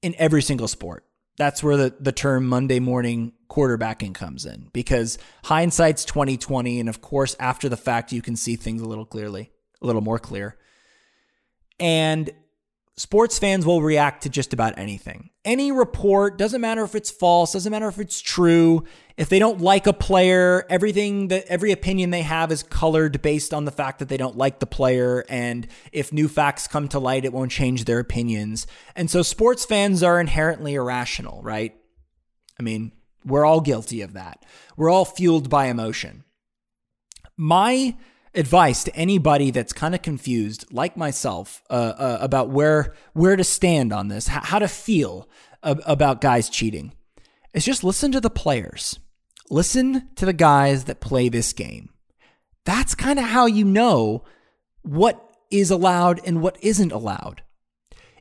in 0.00 0.14
every 0.16 0.40
single 0.40 0.68
sport. 0.68 1.04
That's 1.36 1.62
where 1.62 1.76
the, 1.76 1.94
the 2.00 2.12
term 2.12 2.48
Monday 2.48 2.80
morning 2.80 3.32
quarterbacking 3.50 4.14
comes 4.14 4.46
in 4.46 4.70
because 4.72 5.18
hindsight's 5.44 6.06
2020 6.06 6.80
and 6.80 6.88
of 6.88 7.02
course 7.02 7.36
after 7.38 7.68
the 7.68 7.76
fact 7.76 8.12
you 8.12 8.22
can 8.22 8.34
see 8.34 8.56
things 8.56 8.80
a 8.80 8.88
little 8.88 9.04
clearly, 9.04 9.50
a 9.82 9.86
little 9.86 10.02
more 10.02 10.18
clear. 10.18 10.56
And 11.78 12.30
sports 12.98 13.38
fans 13.38 13.64
will 13.64 13.80
react 13.80 14.24
to 14.24 14.28
just 14.28 14.52
about 14.52 14.76
anything. 14.76 15.30
Any 15.44 15.70
report, 15.72 16.36
doesn't 16.36 16.60
matter 16.60 16.82
if 16.82 16.94
it's 16.94 17.10
false, 17.10 17.52
doesn't 17.52 17.70
matter 17.70 17.88
if 17.88 17.98
it's 17.98 18.20
true. 18.20 18.84
If 19.16 19.28
they 19.28 19.38
don't 19.38 19.60
like 19.60 19.86
a 19.86 19.92
player, 19.92 20.66
everything 20.68 21.28
that 21.28 21.46
every 21.46 21.72
opinion 21.72 22.10
they 22.10 22.22
have 22.22 22.52
is 22.52 22.62
colored 22.62 23.22
based 23.22 23.54
on 23.54 23.64
the 23.64 23.70
fact 23.70 24.00
that 24.00 24.08
they 24.08 24.16
don't 24.16 24.36
like 24.36 24.58
the 24.58 24.66
player. 24.66 25.24
And 25.28 25.66
if 25.92 26.12
new 26.12 26.28
facts 26.28 26.66
come 26.66 26.88
to 26.88 26.98
light, 26.98 27.24
it 27.24 27.32
won't 27.32 27.52
change 27.52 27.84
their 27.84 28.00
opinions. 28.00 28.66
And 28.94 29.10
so 29.10 29.22
sports 29.22 29.64
fans 29.64 30.02
are 30.02 30.20
inherently 30.20 30.74
irrational, 30.74 31.40
right? 31.42 31.74
I 32.58 32.62
mean, 32.62 32.92
we're 33.24 33.44
all 33.46 33.60
guilty 33.60 34.02
of 34.02 34.14
that. 34.14 34.44
We're 34.76 34.90
all 34.90 35.04
fueled 35.04 35.48
by 35.48 35.66
emotion. 35.66 36.24
My 37.36 37.96
advice 38.34 38.84
to 38.84 38.94
anybody 38.94 39.50
that's 39.50 39.72
kind 39.72 39.94
of 39.94 40.02
confused, 40.02 40.66
like 40.70 40.96
myself, 40.96 41.62
uh, 41.70 41.72
uh, 41.98 42.18
about 42.20 42.50
where 42.50 42.94
where 43.12 43.36
to 43.36 43.44
stand 43.44 43.92
on 43.92 44.08
this, 44.08 44.28
how, 44.28 44.40
how 44.42 44.58
to 44.58 44.68
feel 44.68 45.28
about 45.62 46.20
guys 46.20 46.48
cheating 46.48 46.92
is 47.54 47.64
just 47.64 47.84
listen 47.84 48.12
to 48.12 48.20
the 48.20 48.30
players. 48.30 48.98
Listen 49.50 50.08
to 50.16 50.26
the 50.26 50.32
guys 50.32 50.84
that 50.84 51.00
play 51.00 51.28
this 51.28 51.52
game. 51.52 51.90
That's 52.64 52.94
kind 52.94 53.18
of 53.18 53.24
how 53.24 53.46
you 53.46 53.64
know 53.64 54.24
what 54.82 55.20
is 55.50 55.70
allowed 55.70 56.20
and 56.24 56.42
what 56.42 56.62
isn't 56.62 56.92
allowed. 56.92 57.42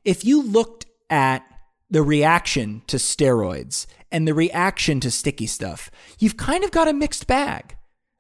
If 0.06 0.24
you 0.24 0.42
looked 0.42 0.86
at 1.10 1.46
the 1.90 2.02
reaction 2.02 2.82
to 2.88 2.98
steroids 2.98 3.88
and 4.12 4.28
the 4.28 4.34
reaction 4.34 5.00
to 5.02 5.12
sticky 5.12 5.48
stuff, 5.48 5.92
you've 6.18 6.38
kind 6.38 6.64
of 6.64 6.72
got 6.72 6.88
a 6.88 6.94
mixed 6.94 7.28
bag. 7.28 7.76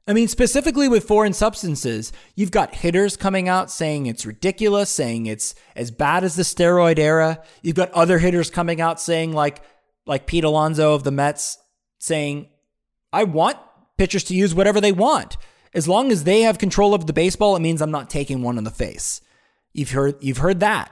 I 0.07 0.13
mean, 0.13 0.29
specifically 0.29 0.87
with 0.87 1.03
foreign 1.03 1.33
substances, 1.33 2.13
you've 2.33 2.51
got 2.51 2.75
hitters 2.75 3.17
coming 3.17 3.49
out 3.49 3.69
saying 3.69 4.05
it's 4.05 4.25
ridiculous, 4.25 4.89
saying 4.89 5.25
it's 5.25 5.53
as 5.75 5.91
bad 5.91 6.23
as 6.23 6.37
the 6.37 6.43
steroid 6.43 6.97
era. 6.97 7.43
You've 7.61 7.75
got 7.75 7.91
other 7.91 8.17
hitters 8.17 8.49
coming 8.49 8.79
out 8.79 9.01
saying, 9.01 9.33
like, 9.33 9.61
like 10.05 10.25
Pete 10.25 10.45
Alonso 10.45 10.93
of 10.93 11.03
the 11.03 11.11
Mets, 11.11 11.57
saying, 11.99 12.47
I 13.11 13.25
want 13.25 13.57
pitchers 13.97 14.23
to 14.25 14.35
use 14.35 14.55
whatever 14.55 14.79
they 14.79 14.93
want. 14.93 15.35
As 15.73 15.89
long 15.89 16.11
as 16.11 16.23
they 16.23 16.41
have 16.41 16.57
control 16.57 16.93
of 16.93 17.05
the 17.05 17.13
baseball, 17.13 17.57
it 17.57 17.61
means 17.61 17.81
I'm 17.81 17.91
not 17.91 18.09
taking 18.09 18.41
one 18.41 18.57
in 18.57 18.63
the 18.63 18.71
face. 18.71 19.19
You've 19.73 19.91
heard 19.91 20.15
you've 20.21 20.37
heard 20.37 20.61
that. 20.61 20.91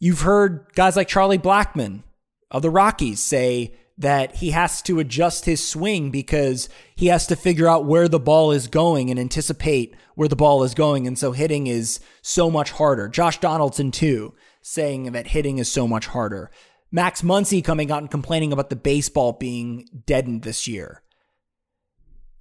You've 0.00 0.22
heard 0.22 0.66
guys 0.74 0.96
like 0.96 1.06
Charlie 1.06 1.38
Blackmon 1.38 2.02
of 2.50 2.62
the 2.62 2.70
Rockies 2.70 3.20
say 3.20 3.74
that 3.98 4.36
he 4.36 4.50
has 4.50 4.82
to 4.82 4.98
adjust 4.98 5.44
his 5.44 5.66
swing 5.66 6.10
because 6.10 6.68
he 6.94 7.06
has 7.06 7.26
to 7.26 7.36
figure 7.36 7.68
out 7.68 7.84
where 7.84 8.08
the 8.08 8.18
ball 8.18 8.50
is 8.50 8.66
going 8.66 9.10
and 9.10 9.20
anticipate 9.20 9.94
where 10.14 10.28
the 10.28 10.36
ball 10.36 10.62
is 10.62 10.74
going. 10.74 11.06
And 11.06 11.18
so 11.18 11.32
hitting 11.32 11.66
is 11.66 12.00
so 12.22 12.50
much 12.50 12.72
harder. 12.72 13.08
Josh 13.08 13.38
Donaldson, 13.38 13.90
too, 13.90 14.34
saying 14.62 15.12
that 15.12 15.28
hitting 15.28 15.58
is 15.58 15.70
so 15.70 15.86
much 15.86 16.06
harder. 16.06 16.50
Max 16.90 17.22
Muncy 17.22 17.62
coming 17.62 17.90
out 17.90 18.02
and 18.02 18.10
complaining 18.10 18.52
about 18.52 18.70
the 18.70 18.76
baseball 18.76 19.32
being 19.32 19.88
deadened 20.06 20.42
this 20.42 20.66
year. 20.66 21.02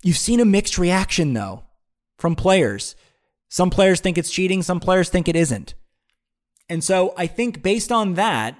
You've 0.04 0.18
seen 0.18 0.40
a 0.40 0.46
mixed 0.46 0.78
reaction, 0.78 1.34
though, 1.34 1.64
from 2.18 2.36
players. 2.36 2.96
Some 3.50 3.70
players 3.70 4.00
think 4.00 4.18
it's 4.18 4.32
cheating, 4.32 4.62
some 4.62 4.80
players 4.80 5.10
think 5.10 5.28
it 5.28 5.36
isn't. 5.36 5.74
And 6.70 6.84
so 6.84 7.14
I 7.18 7.28
think 7.28 7.62
based 7.62 7.92
on 7.92 8.14
that, 8.14 8.58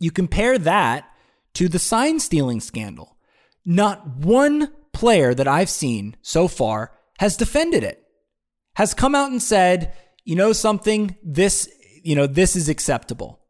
you 0.00 0.10
compare 0.10 0.58
that 0.58 1.09
to 1.54 1.68
the 1.68 1.78
sign 1.78 2.20
stealing 2.20 2.60
scandal. 2.60 3.16
Not 3.64 4.06
one 4.16 4.72
player 4.92 5.34
that 5.34 5.48
I've 5.48 5.70
seen 5.70 6.16
so 6.22 6.48
far 6.48 6.92
has 7.18 7.36
defended 7.36 7.84
it, 7.84 8.02
has 8.74 8.94
come 8.94 9.14
out 9.14 9.30
and 9.30 9.42
said, 9.42 9.94
you 10.24 10.36
know 10.36 10.52
something, 10.52 11.16
this, 11.22 11.68
you 12.02 12.14
know, 12.14 12.26
this 12.26 12.56
is 12.56 12.68
acceptable. 12.68 13.40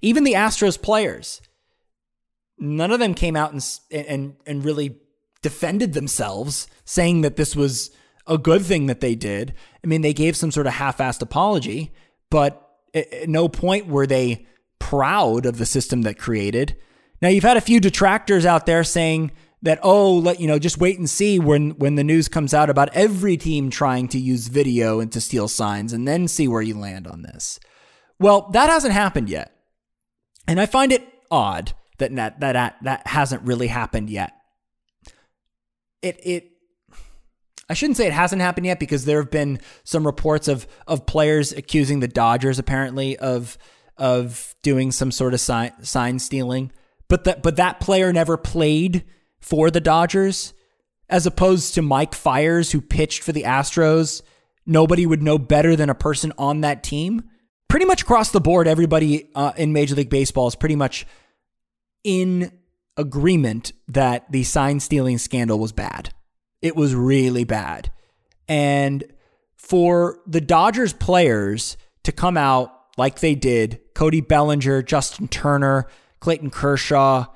Even 0.00 0.24
the 0.24 0.34
Astros 0.34 0.80
players, 0.80 1.40
none 2.58 2.90
of 2.90 3.00
them 3.00 3.14
came 3.14 3.36
out 3.36 3.52
and, 3.52 3.64
and, 3.90 4.36
and 4.46 4.64
really 4.64 4.98
defended 5.42 5.92
themselves, 5.92 6.68
saying 6.84 7.22
that 7.22 7.36
this 7.36 7.56
was 7.56 7.90
a 8.26 8.38
good 8.38 8.62
thing 8.62 8.86
that 8.86 9.00
they 9.00 9.14
did. 9.14 9.54
I 9.82 9.86
mean, 9.86 10.02
they 10.02 10.12
gave 10.12 10.36
some 10.36 10.52
sort 10.52 10.66
of 10.66 10.74
half 10.74 10.98
assed 10.98 11.22
apology, 11.22 11.92
but 12.30 12.68
at 12.94 13.28
no 13.28 13.48
point 13.48 13.88
were 13.88 14.06
they 14.06 14.46
proud 14.78 15.46
of 15.46 15.58
the 15.58 15.66
system 15.66 16.02
that 16.02 16.18
created. 16.18 16.76
Now 17.22 17.28
you've 17.28 17.44
had 17.44 17.56
a 17.56 17.62
few 17.62 17.80
detractors 17.80 18.44
out 18.44 18.66
there 18.66 18.84
saying 18.84 19.30
that 19.62 19.78
oh, 19.84 20.12
let 20.14 20.40
you 20.40 20.48
know, 20.48 20.58
just 20.58 20.78
wait 20.78 20.98
and 20.98 21.08
see 21.08 21.38
when 21.38 21.70
when 21.78 21.94
the 21.94 22.04
news 22.04 22.28
comes 22.28 22.52
out 22.52 22.68
about 22.68 22.90
every 22.92 23.36
team 23.36 23.70
trying 23.70 24.08
to 24.08 24.18
use 24.18 24.48
video 24.48 24.98
and 25.00 25.10
to 25.12 25.20
steal 25.20 25.48
signs 25.48 25.92
and 25.92 26.06
then 26.06 26.26
see 26.26 26.48
where 26.48 26.60
you 26.62 26.76
land 26.76 27.06
on 27.06 27.22
this. 27.22 27.60
Well, 28.18 28.50
that 28.52 28.68
hasn't 28.68 28.92
happened 28.92 29.28
yet. 29.30 29.52
And 30.48 30.60
I 30.60 30.66
find 30.66 30.92
it 30.92 31.06
odd 31.30 31.72
that 31.98 32.14
that 32.16 32.40
that, 32.40 32.76
that 32.82 33.06
hasn't 33.06 33.42
really 33.42 33.68
happened 33.68 34.10
yet. 34.10 34.32
It 36.02 36.20
it 36.24 36.48
I 37.70 37.74
shouldn't 37.74 37.96
say 37.96 38.08
it 38.08 38.12
hasn't 38.12 38.42
happened 38.42 38.66
yet 38.66 38.80
because 38.80 39.04
there 39.04 39.22
have 39.22 39.30
been 39.30 39.60
some 39.84 40.04
reports 40.04 40.48
of 40.48 40.66
of 40.88 41.06
players 41.06 41.52
accusing 41.52 42.00
the 42.00 42.08
Dodgers 42.08 42.58
apparently 42.58 43.16
of 43.16 43.56
of 43.96 44.56
doing 44.64 44.90
some 44.90 45.12
sort 45.12 45.34
of 45.34 45.40
sign 45.40 45.72
sign 45.84 46.18
stealing. 46.18 46.72
But 47.12 47.24
that 47.24 47.42
but 47.42 47.56
that 47.56 47.78
player 47.78 48.10
never 48.10 48.38
played 48.38 49.04
for 49.38 49.70
the 49.70 49.82
Dodgers, 49.82 50.54
as 51.10 51.26
opposed 51.26 51.74
to 51.74 51.82
Mike 51.82 52.14
Fiers, 52.14 52.72
who 52.72 52.80
pitched 52.80 53.22
for 53.22 53.32
the 53.32 53.42
Astros. 53.42 54.22
Nobody 54.64 55.04
would 55.04 55.22
know 55.22 55.36
better 55.36 55.76
than 55.76 55.90
a 55.90 55.94
person 55.94 56.32
on 56.38 56.62
that 56.62 56.82
team. 56.82 57.28
Pretty 57.68 57.84
much 57.84 58.00
across 58.00 58.30
the 58.30 58.40
board, 58.40 58.66
everybody 58.66 59.28
uh, 59.34 59.52
in 59.58 59.74
Major 59.74 59.94
League 59.94 60.08
Baseball 60.08 60.46
is 60.46 60.54
pretty 60.54 60.74
much 60.74 61.04
in 62.02 62.50
agreement 62.96 63.72
that 63.88 64.32
the 64.32 64.42
sign 64.42 64.80
stealing 64.80 65.18
scandal 65.18 65.58
was 65.58 65.72
bad. 65.72 66.14
It 66.62 66.76
was 66.76 66.94
really 66.94 67.44
bad. 67.44 67.92
And 68.48 69.04
for 69.54 70.18
the 70.26 70.40
Dodgers 70.40 70.94
players 70.94 71.76
to 72.04 72.12
come 72.12 72.38
out 72.38 72.72
like 72.96 73.20
they 73.20 73.34
did, 73.34 73.80
Cody 73.92 74.22
Bellinger, 74.22 74.80
Justin 74.80 75.28
Turner, 75.28 75.88
Clayton 76.22 76.50
Kershaw, 76.50 77.26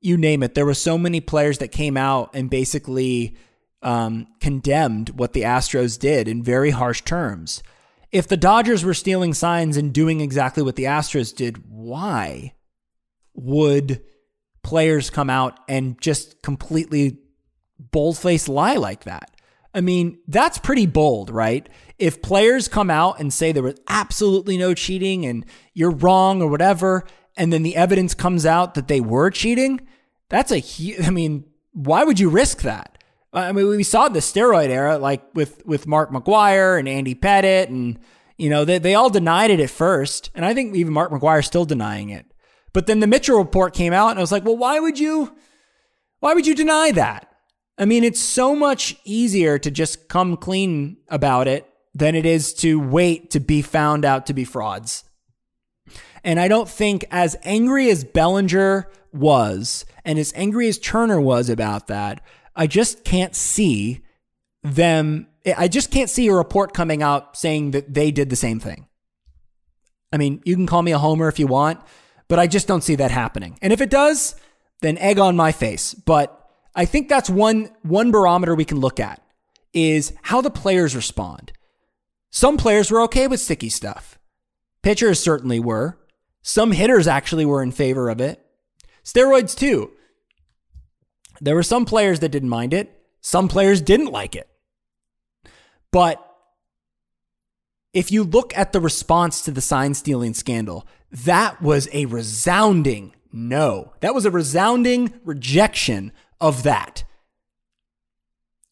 you 0.00 0.16
name 0.16 0.42
it. 0.42 0.54
There 0.54 0.66
were 0.66 0.74
so 0.74 0.98
many 0.98 1.20
players 1.20 1.58
that 1.58 1.68
came 1.68 1.96
out 1.96 2.30
and 2.34 2.50
basically 2.50 3.36
um, 3.82 4.26
condemned 4.40 5.10
what 5.10 5.32
the 5.32 5.42
Astros 5.42 5.98
did 5.98 6.28
in 6.28 6.42
very 6.42 6.70
harsh 6.70 7.02
terms. 7.02 7.62
If 8.10 8.28
the 8.28 8.36
Dodgers 8.36 8.84
were 8.84 8.94
stealing 8.94 9.32
signs 9.32 9.76
and 9.76 9.92
doing 9.92 10.20
exactly 10.20 10.62
what 10.62 10.76
the 10.76 10.84
Astros 10.84 11.34
did, 11.34 11.64
why 11.70 12.52
would 13.34 14.02
players 14.62 15.08
come 15.08 15.30
out 15.30 15.58
and 15.68 16.00
just 16.00 16.42
completely 16.42 17.18
bold 17.78 18.18
faced 18.18 18.48
lie 18.48 18.76
like 18.76 19.04
that. 19.04 19.30
I 19.74 19.80
mean, 19.80 20.18
that's 20.28 20.58
pretty 20.58 20.86
bold, 20.86 21.30
right? 21.30 21.66
If 21.98 22.22
players 22.22 22.68
come 22.68 22.90
out 22.90 23.20
and 23.20 23.32
say 23.32 23.52
there 23.52 23.62
was 23.62 23.80
absolutely 23.88 24.58
no 24.58 24.74
cheating 24.74 25.24
and 25.24 25.46
you're 25.72 25.90
wrong 25.90 26.42
or 26.42 26.48
whatever, 26.48 27.04
and 27.36 27.52
then 27.52 27.62
the 27.62 27.76
evidence 27.76 28.14
comes 28.14 28.44
out 28.46 28.74
that 28.74 28.88
they 28.88 29.00
were 29.00 29.30
cheating, 29.30 29.80
that's 30.28 30.52
a 30.52 30.62
I 31.04 31.10
mean, 31.10 31.44
why 31.72 32.04
would 32.04 32.20
you 32.20 32.28
risk 32.28 32.62
that? 32.62 32.98
I 33.34 33.52
mean, 33.52 33.66
we 33.66 33.82
saw 33.82 34.08
the 34.08 34.20
steroid 34.20 34.68
era, 34.68 34.98
like 34.98 35.22
with 35.34 35.64
with 35.64 35.86
Mark 35.86 36.10
McGwire 36.10 36.78
and 36.78 36.88
Andy 36.88 37.14
Pettitte, 37.14 37.68
and 37.68 37.98
you 38.36 38.50
know 38.50 38.64
they 38.64 38.78
they 38.78 38.94
all 38.94 39.10
denied 39.10 39.50
it 39.50 39.60
at 39.60 39.70
first, 39.70 40.30
and 40.34 40.44
I 40.44 40.52
think 40.52 40.74
even 40.76 40.92
Mark 40.92 41.10
McGwire 41.10 41.40
is 41.40 41.46
still 41.46 41.64
denying 41.64 42.10
it. 42.10 42.26
But 42.72 42.86
then 42.86 43.00
the 43.00 43.06
Mitchell 43.06 43.38
report 43.38 43.74
came 43.74 43.92
out, 43.92 44.10
and 44.10 44.18
I 44.18 44.22
was 44.22 44.32
like, 44.32 44.44
well, 44.44 44.56
why 44.56 44.80
would 44.80 44.98
you, 44.98 45.34
why 46.20 46.34
would 46.34 46.46
you 46.46 46.54
deny 46.54 46.90
that? 46.92 47.28
I 47.78 47.84
mean, 47.84 48.04
it's 48.04 48.20
so 48.20 48.54
much 48.54 48.96
easier 49.04 49.58
to 49.58 49.70
just 49.70 50.08
come 50.08 50.36
clean 50.36 50.98
about 51.08 51.48
it 51.48 51.68
than 51.94 52.14
it 52.14 52.24
is 52.24 52.54
to 52.54 52.80
wait 52.80 53.30
to 53.30 53.40
be 53.40 53.60
found 53.60 54.04
out 54.04 54.26
to 54.26 54.34
be 54.34 54.44
frauds. 54.44 55.04
And 56.24 56.38
I 56.38 56.48
don't 56.48 56.68
think, 56.68 57.04
as 57.10 57.36
angry 57.42 57.90
as 57.90 58.04
Bellinger 58.04 58.88
was 59.12 59.84
and 60.04 60.18
as 60.18 60.32
angry 60.36 60.68
as 60.68 60.78
Turner 60.78 61.20
was 61.20 61.48
about 61.48 61.88
that, 61.88 62.24
I 62.54 62.66
just 62.66 63.04
can't 63.04 63.34
see 63.34 64.02
them. 64.62 65.26
I 65.56 65.68
just 65.68 65.90
can't 65.90 66.10
see 66.10 66.28
a 66.28 66.34
report 66.34 66.74
coming 66.74 67.02
out 67.02 67.36
saying 67.36 67.72
that 67.72 67.92
they 67.92 68.10
did 68.10 68.30
the 68.30 68.36
same 68.36 68.60
thing. 68.60 68.86
I 70.12 70.18
mean, 70.18 70.42
you 70.44 70.54
can 70.54 70.66
call 70.66 70.82
me 70.82 70.92
a 70.92 70.98
homer 70.98 71.28
if 71.28 71.38
you 71.38 71.46
want, 71.46 71.80
but 72.28 72.38
I 72.38 72.46
just 72.46 72.68
don't 72.68 72.84
see 72.84 72.94
that 72.96 73.10
happening. 73.10 73.58
And 73.62 73.72
if 73.72 73.80
it 73.80 73.90
does, 73.90 74.36
then 74.80 74.98
egg 74.98 75.18
on 75.18 75.36
my 75.36 75.52
face. 75.52 75.94
But 75.94 76.38
I 76.74 76.84
think 76.84 77.08
that's 77.08 77.30
one 77.30 77.70
one 77.82 78.10
barometer 78.10 78.54
we 78.54 78.64
can 78.64 78.78
look 78.78 79.00
at 79.00 79.20
is 79.72 80.12
how 80.22 80.40
the 80.40 80.50
players 80.50 80.94
respond. 80.94 81.52
Some 82.30 82.56
players 82.56 82.90
were 82.90 83.02
okay 83.02 83.26
with 83.26 83.40
sticky 83.40 83.68
stuff. 83.70 84.18
Pitchers 84.82 85.20
certainly 85.20 85.60
were. 85.60 85.98
Some 86.42 86.72
hitters 86.72 87.06
actually 87.06 87.44
were 87.44 87.62
in 87.62 87.72
favor 87.72 88.10
of 88.10 88.20
it. 88.20 88.44
Steroids 89.04 89.56
too. 89.56 89.92
There 91.40 91.54
were 91.54 91.62
some 91.62 91.84
players 91.84 92.20
that 92.20 92.30
didn't 92.30 92.48
mind 92.48 92.74
it. 92.74 93.00
Some 93.20 93.48
players 93.48 93.80
didn't 93.80 94.12
like 94.12 94.36
it. 94.36 94.48
But 95.90 96.24
if 97.92 98.10
you 98.10 98.24
look 98.24 98.56
at 98.56 98.72
the 98.72 98.80
response 98.80 99.42
to 99.42 99.50
the 99.50 99.60
sign 99.60 99.94
stealing 99.94 100.34
scandal, 100.34 100.86
that 101.10 101.60
was 101.62 101.88
a 101.92 102.06
resounding 102.06 103.14
no. 103.32 103.92
That 104.00 104.14
was 104.14 104.24
a 104.24 104.30
resounding 104.30 105.14
rejection 105.24 106.12
of 106.40 106.64
that. 106.64 107.04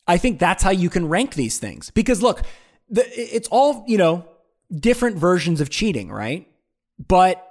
I 0.06 0.18
think 0.18 0.38
that's 0.38 0.62
how 0.62 0.70
you 0.70 0.90
can 0.90 1.08
rank 1.08 1.34
these 1.34 1.58
things. 1.58 1.90
Because 1.90 2.22
look, 2.22 2.42
the, 2.88 3.04
it's 3.16 3.48
all, 3.48 3.84
you 3.86 3.96
know, 3.96 4.26
different 4.74 5.16
versions 5.16 5.60
of 5.60 5.70
cheating, 5.70 6.10
right? 6.10 6.48
But 7.08 7.49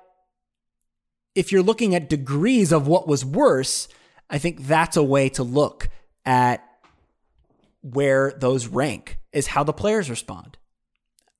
if 1.39 1.53
you're 1.53 1.63
looking 1.63 1.95
at 1.95 2.09
degrees 2.09 2.73
of 2.73 2.85
what 2.85 3.07
was 3.07 3.23
worse, 3.23 3.87
I 4.29 4.37
think 4.37 4.67
that's 4.67 4.97
a 4.97 5.03
way 5.03 5.29
to 5.29 5.41
look 5.41 5.87
at 6.25 6.61
where 7.79 8.33
those 8.37 8.67
rank 8.67 9.19
is 9.31 9.47
how 9.47 9.63
the 9.63 9.71
players 9.71 10.09
respond. 10.09 10.57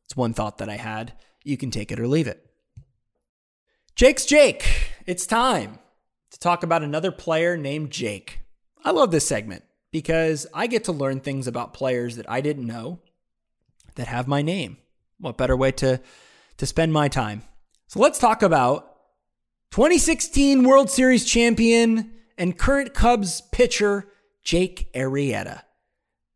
It's 0.05 0.15
one 0.15 0.33
thought 0.33 0.59
that 0.59 0.69
I 0.69 0.77
had. 0.77 1.11
You 1.43 1.57
can 1.57 1.69
take 1.69 1.91
it 1.91 1.99
or 1.99 2.07
leave 2.07 2.27
it. 2.27 2.49
Jake's 3.93 4.25
Jake 4.25 4.93
It's 5.05 5.25
time 5.25 5.79
to 6.31 6.39
talk 6.39 6.63
about 6.63 6.81
another 6.81 7.11
player 7.11 7.57
named 7.57 7.91
Jake. 7.91 8.39
I 8.85 8.91
love 8.91 9.11
this 9.11 9.27
segment 9.27 9.65
because 9.91 10.47
I 10.53 10.67
get 10.67 10.85
to 10.85 10.93
learn 10.93 11.19
things 11.19 11.45
about 11.45 11.73
players 11.73 12.15
that 12.15 12.29
I 12.29 12.39
didn't 12.39 12.65
know 12.65 12.99
that 13.95 14.07
have 14.07 14.29
my 14.29 14.43
name. 14.43 14.77
What 15.19 15.35
better 15.35 15.57
way 15.57 15.73
to, 15.73 15.99
to 16.55 16.65
spend 16.65 16.93
my 16.93 17.09
time? 17.09 17.43
So 17.87 17.99
let's 17.99 18.17
talk 18.17 18.41
about 18.43 18.88
2016 19.71 20.63
World 20.63 20.89
Series 20.89 21.23
champion 21.25 22.11
and 22.39 22.57
current 22.57 22.95
Cubs 22.95 23.41
pitcher, 23.51 24.07
Jake 24.43 24.91
Arrieta. 24.93 25.61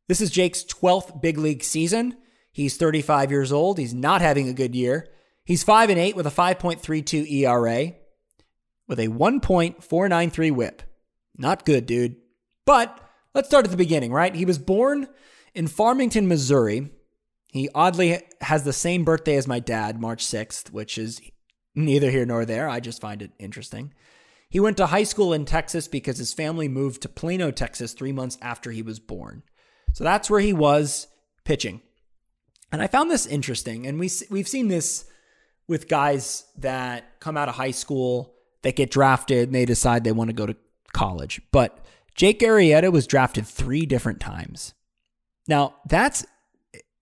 This 0.07 0.21
is 0.21 0.29
Jake's 0.29 0.63
12th 0.63 1.19
big 1.19 1.39
league 1.39 1.63
season. 1.63 2.15
He's 2.51 2.77
35 2.77 3.31
years 3.31 3.51
old. 3.51 3.79
He's 3.79 3.93
not 3.93 4.21
having 4.21 4.47
a 4.47 4.53
good 4.53 4.75
year. 4.75 5.07
He's 5.45 5.63
5 5.63 5.89
and 5.89 5.99
8 5.99 6.15
with 6.15 6.27
a 6.27 6.29
5.32 6.29 7.31
ERA 7.31 7.93
with 8.87 8.99
a 8.99 9.07
1.493 9.07 10.51
WHIP. 10.51 10.83
Not 11.35 11.65
good, 11.65 11.87
dude. 11.87 12.17
But 12.67 12.99
let's 13.33 13.47
start 13.47 13.65
at 13.65 13.71
the 13.71 13.77
beginning, 13.77 14.11
right? 14.11 14.35
He 14.35 14.45
was 14.45 14.59
born 14.59 15.07
in 15.55 15.67
Farmington, 15.67 16.27
Missouri. 16.27 16.91
He 17.47 17.67
oddly 17.73 18.21
has 18.41 18.63
the 18.63 18.73
same 18.73 19.03
birthday 19.03 19.37
as 19.37 19.47
my 19.47 19.59
dad, 19.59 19.99
March 19.99 20.23
6th, 20.23 20.71
which 20.71 20.99
is 20.99 21.19
neither 21.75 22.11
here 22.11 22.25
nor 22.25 22.45
there. 22.45 22.69
I 22.69 22.79
just 22.79 23.01
find 23.01 23.21
it 23.21 23.31
interesting. 23.39 23.93
He 24.49 24.59
went 24.59 24.77
to 24.77 24.87
high 24.87 25.03
school 25.03 25.33
in 25.33 25.45
Texas 25.45 25.87
because 25.87 26.17
his 26.17 26.33
family 26.33 26.67
moved 26.67 27.01
to 27.01 27.09
Plano, 27.09 27.49
Texas, 27.49 27.93
three 27.93 28.11
months 28.11 28.37
after 28.41 28.71
he 28.71 28.83
was 28.83 28.99
born. 28.99 29.43
So 29.93 30.03
that's 30.03 30.29
where 30.29 30.41
he 30.41 30.53
was 30.53 31.07
pitching. 31.43 31.81
And 32.71 32.81
I 32.81 32.87
found 32.87 33.09
this 33.09 33.25
interesting. 33.25 33.87
And 33.87 33.99
we, 33.99 34.09
we've 34.29 34.47
seen 34.47 34.67
this 34.67 35.05
with 35.67 35.87
guys 35.87 36.45
that 36.57 37.19
come 37.19 37.37
out 37.37 37.49
of 37.49 37.55
high 37.55 37.71
school, 37.71 38.35
that 38.61 38.75
get 38.75 38.91
drafted, 38.91 39.49
and 39.49 39.55
they 39.55 39.65
decide 39.65 40.03
they 40.03 40.11
want 40.11 40.29
to 40.29 40.35
go 40.35 40.45
to 40.45 40.55
college. 40.93 41.41
But 41.51 41.83
Jake 42.15 42.39
Arrieta 42.41 42.91
was 42.91 43.07
drafted 43.07 43.47
three 43.47 43.85
different 43.85 44.19
times. 44.19 44.73
Now, 45.47 45.75
that's 45.87 46.25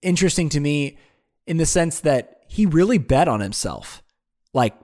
interesting 0.02 0.50
to 0.50 0.60
me 0.60 0.98
in 1.46 1.58
the 1.58 1.66
sense 1.66 2.00
that 2.02 2.42
he 2.48 2.66
really 2.66 2.98
bet 2.98 3.28
on 3.28 3.40
himself. 3.40 4.02
Like 4.54 4.76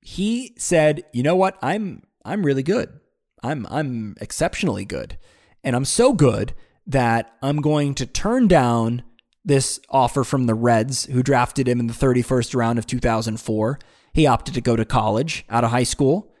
he 0.00 0.54
said, 0.58 1.04
"You 1.12 1.22
know 1.22 1.36
what? 1.36 1.58
I'm 1.62 2.02
I'm 2.24 2.44
really 2.44 2.62
good. 2.62 3.00
I'm 3.42 3.66
I'm 3.70 4.16
exceptionally 4.20 4.84
good. 4.84 5.18
And 5.62 5.76
I'm 5.76 5.84
so 5.84 6.12
good 6.12 6.54
that 6.86 7.34
I'm 7.42 7.60
going 7.60 7.94
to 7.94 8.06
turn 8.06 8.48
down 8.48 9.02
this 9.44 9.80
offer 9.90 10.24
from 10.24 10.46
the 10.46 10.54
Reds 10.54 11.04
who 11.06 11.22
drafted 11.22 11.68
him 11.68 11.80
in 11.80 11.86
the 11.86 11.94
31st 11.94 12.54
round 12.54 12.78
of 12.78 12.86
2004. 12.86 13.78
He 14.12 14.26
opted 14.26 14.54
to 14.54 14.60
go 14.60 14.76
to 14.76 14.84
college 14.84 15.44
out 15.50 15.64
of 15.64 15.70
high 15.70 15.84
school. 15.84 16.32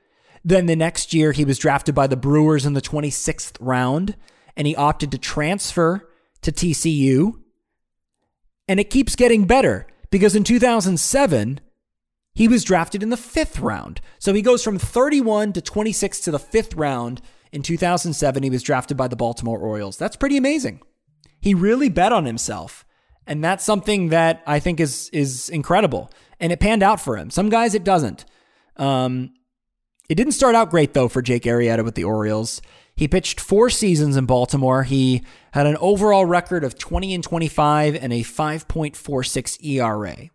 Then 0.44 0.66
the 0.66 0.76
next 0.76 1.14
year, 1.14 1.32
he 1.32 1.44
was 1.44 1.58
drafted 1.58 1.94
by 1.94 2.06
the 2.06 2.16
Brewers 2.16 2.66
in 2.66 2.74
the 2.74 2.82
26th 2.82 3.56
round, 3.60 4.14
and 4.56 4.66
he 4.66 4.76
opted 4.76 5.10
to 5.12 5.18
transfer 5.18 6.08
to 6.42 6.52
TCU. 6.52 7.40
And 8.68 8.78
it 8.78 8.90
keeps 8.90 9.16
getting 9.16 9.46
better 9.46 9.86
because 10.10 10.36
in 10.36 10.44
2007, 10.44 11.60
he 12.34 12.48
was 12.48 12.64
drafted 12.64 13.02
in 13.02 13.10
the 13.10 13.16
fifth 13.16 13.60
round. 13.60 14.00
So 14.18 14.34
he 14.34 14.42
goes 14.42 14.62
from 14.62 14.78
31 14.78 15.52
to 15.52 15.60
26 15.60 16.20
to 16.20 16.30
the 16.30 16.38
fifth 16.38 16.74
round. 16.74 17.20
In 17.52 17.62
2007, 17.62 18.42
he 18.42 18.50
was 18.50 18.62
drafted 18.62 18.96
by 18.96 19.06
the 19.06 19.16
Baltimore 19.16 19.58
Orioles. 19.58 19.96
That's 19.96 20.16
pretty 20.16 20.36
amazing. 20.36 20.80
He 21.40 21.54
really 21.54 21.88
bet 21.88 22.12
on 22.12 22.24
himself. 22.24 22.84
And 23.26 23.42
that's 23.42 23.64
something 23.64 24.08
that 24.08 24.42
I 24.46 24.58
think 24.58 24.80
is 24.80 25.08
is 25.10 25.48
incredible. 25.48 26.10
And 26.40 26.52
it 26.52 26.60
panned 26.60 26.82
out 26.82 27.00
for 27.00 27.16
him. 27.16 27.30
Some 27.30 27.48
guys 27.48 27.74
it 27.74 27.84
doesn't. 27.84 28.24
Um, 28.76 29.32
it 30.08 30.16
didn't 30.16 30.32
start 30.32 30.54
out 30.54 30.70
great, 30.70 30.92
though, 30.92 31.08
for 31.08 31.22
Jake 31.22 31.44
Arrieta 31.44 31.84
with 31.84 31.94
the 31.94 32.04
Orioles. 32.04 32.60
He 32.96 33.08
pitched 33.08 33.40
four 33.40 33.70
seasons 33.70 34.16
in 34.16 34.26
Baltimore. 34.26 34.82
He 34.82 35.22
had 35.52 35.66
an 35.66 35.76
overall 35.78 36.26
record 36.26 36.64
of 36.64 36.78
20 36.78 37.14
and 37.14 37.24
25 37.24 37.96
and 37.96 38.12
a 38.12 38.20
5.46 38.20 39.64
ERA. 39.64 40.30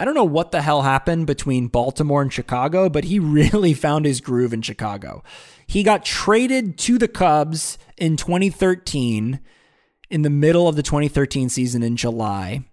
I 0.00 0.06
don't 0.06 0.14
know 0.14 0.24
what 0.24 0.50
the 0.50 0.62
hell 0.62 0.80
happened 0.80 1.26
between 1.26 1.68
Baltimore 1.68 2.22
and 2.22 2.32
Chicago, 2.32 2.88
but 2.88 3.04
he 3.04 3.18
really 3.20 3.74
found 3.74 4.06
his 4.06 4.22
groove 4.22 4.54
in 4.54 4.62
Chicago. 4.62 5.22
He 5.66 5.82
got 5.82 6.06
traded 6.06 6.78
to 6.78 6.96
the 6.96 7.06
Cubs 7.06 7.76
in 7.98 8.16
2013, 8.16 9.40
in 10.08 10.22
the 10.22 10.30
middle 10.30 10.66
of 10.66 10.76
the 10.76 10.82
2013 10.82 11.50
season 11.50 11.82
in 11.82 11.96
July. 11.96 12.64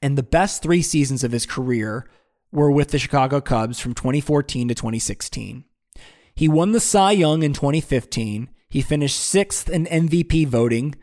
And 0.00 0.16
the 0.16 0.22
best 0.22 0.62
three 0.62 0.80
seasons 0.80 1.22
of 1.22 1.32
his 1.32 1.44
career 1.44 2.08
were 2.50 2.70
with 2.70 2.92
the 2.92 2.98
Chicago 2.98 3.42
Cubs 3.42 3.78
from 3.78 3.92
2014 3.92 4.68
to 4.68 4.74
2016. 4.74 5.64
He 6.34 6.48
won 6.48 6.72
the 6.72 6.80
Cy 6.80 7.12
Young 7.12 7.42
in 7.42 7.52
2015. 7.52 8.48
He 8.70 8.80
finished 8.80 9.20
sixth 9.20 9.68
in 9.68 9.84
MVP 9.84 10.46
voting, 10.46 10.94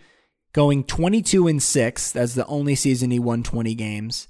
going 0.54 0.84
22 0.84 1.48
and 1.48 1.62
6. 1.62 2.12
That's 2.14 2.34
the 2.34 2.48
only 2.48 2.74
season 2.74 3.12
he 3.12 3.20
won 3.20 3.44
20 3.44 3.76
games. 3.76 4.28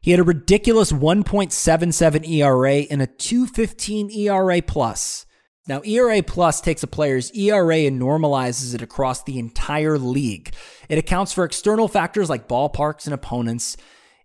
He 0.00 0.12
had 0.12 0.20
a 0.20 0.24
ridiculous 0.24 0.92
1.77 0.92 2.28
ERA 2.28 2.74
and 2.90 3.02
a 3.02 3.06
215 3.06 4.10
ERA 4.10 4.62
plus. 4.62 5.26
Now, 5.66 5.82
ERA 5.84 6.22
plus 6.22 6.60
takes 6.60 6.82
a 6.82 6.86
player's 6.86 7.30
ERA 7.32 7.76
and 7.80 8.00
normalizes 8.00 8.74
it 8.74 8.82
across 8.82 9.22
the 9.22 9.38
entire 9.38 9.98
league. 9.98 10.54
It 10.88 10.98
accounts 10.98 11.32
for 11.32 11.44
external 11.44 11.86
factors 11.86 12.30
like 12.30 12.48
ballparks 12.48 13.04
and 13.04 13.14
opponents. 13.14 13.76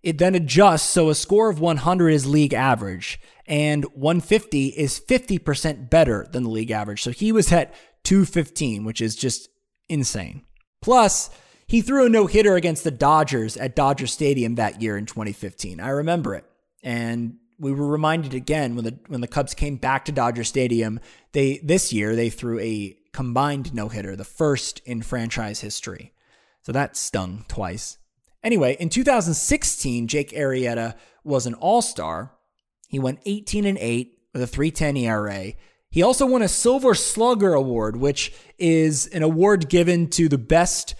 It 0.02 0.18
then 0.18 0.34
adjusts 0.34 0.88
so 0.88 1.10
a 1.10 1.14
score 1.14 1.50
of 1.50 1.60
100 1.60 2.08
is 2.10 2.26
league 2.26 2.54
average 2.54 3.20
and 3.46 3.84
150 3.94 4.68
is 4.68 4.98
50% 4.98 5.90
better 5.90 6.26
than 6.32 6.44
the 6.44 6.50
league 6.50 6.70
average. 6.70 7.02
So 7.02 7.10
he 7.10 7.32
was 7.32 7.52
at 7.52 7.74
215, 8.04 8.84
which 8.84 9.00
is 9.00 9.14
just 9.14 9.48
insane. 9.88 10.42
Plus, 10.80 11.30
he 11.66 11.80
threw 11.80 12.06
a 12.06 12.08
no 12.08 12.26
hitter 12.26 12.54
against 12.54 12.84
the 12.84 12.90
Dodgers 12.90 13.56
at 13.56 13.74
Dodger 13.74 14.06
Stadium 14.06 14.54
that 14.54 14.80
year 14.80 14.96
in 14.96 15.06
2015. 15.06 15.80
I 15.80 15.88
remember 15.88 16.34
it. 16.34 16.44
And 16.82 17.36
we 17.58 17.72
were 17.72 17.86
reminded 17.86 18.34
again 18.34 18.76
when 18.76 18.84
the 18.84 18.98
when 19.08 19.20
the 19.20 19.26
Cubs 19.26 19.54
came 19.54 19.76
back 19.76 20.04
to 20.04 20.12
Dodger 20.12 20.44
Stadium, 20.44 21.00
they 21.32 21.58
this 21.62 21.92
year 21.92 22.14
they 22.14 22.30
threw 22.30 22.60
a 22.60 22.96
combined 23.12 23.74
no-hitter, 23.74 24.14
the 24.14 24.24
first 24.24 24.80
in 24.84 25.02
franchise 25.02 25.60
history. 25.60 26.12
So 26.62 26.72
that 26.72 26.96
stung 26.96 27.44
twice. 27.48 27.98
Anyway, 28.42 28.76
in 28.78 28.90
2016, 28.90 30.06
Jake 30.06 30.30
Arrieta 30.32 30.94
was 31.24 31.46
an 31.46 31.54
All-Star. 31.54 32.32
He 32.88 32.98
went 32.98 33.20
18 33.24 33.64
and 33.64 33.78
8 33.78 34.18
with 34.32 34.42
a 34.42 34.46
3.10 34.46 35.00
ERA. 35.00 35.54
He 35.90 36.02
also 36.02 36.26
won 36.26 36.42
a 36.42 36.48
Silver 36.48 36.94
Slugger 36.94 37.54
award, 37.54 37.96
which 37.96 38.32
is 38.58 39.06
an 39.08 39.22
award 39.22 39.68
given 39.68 40.08
to 40.10 40.28
the 40.28 40.38
best 40.38 40.94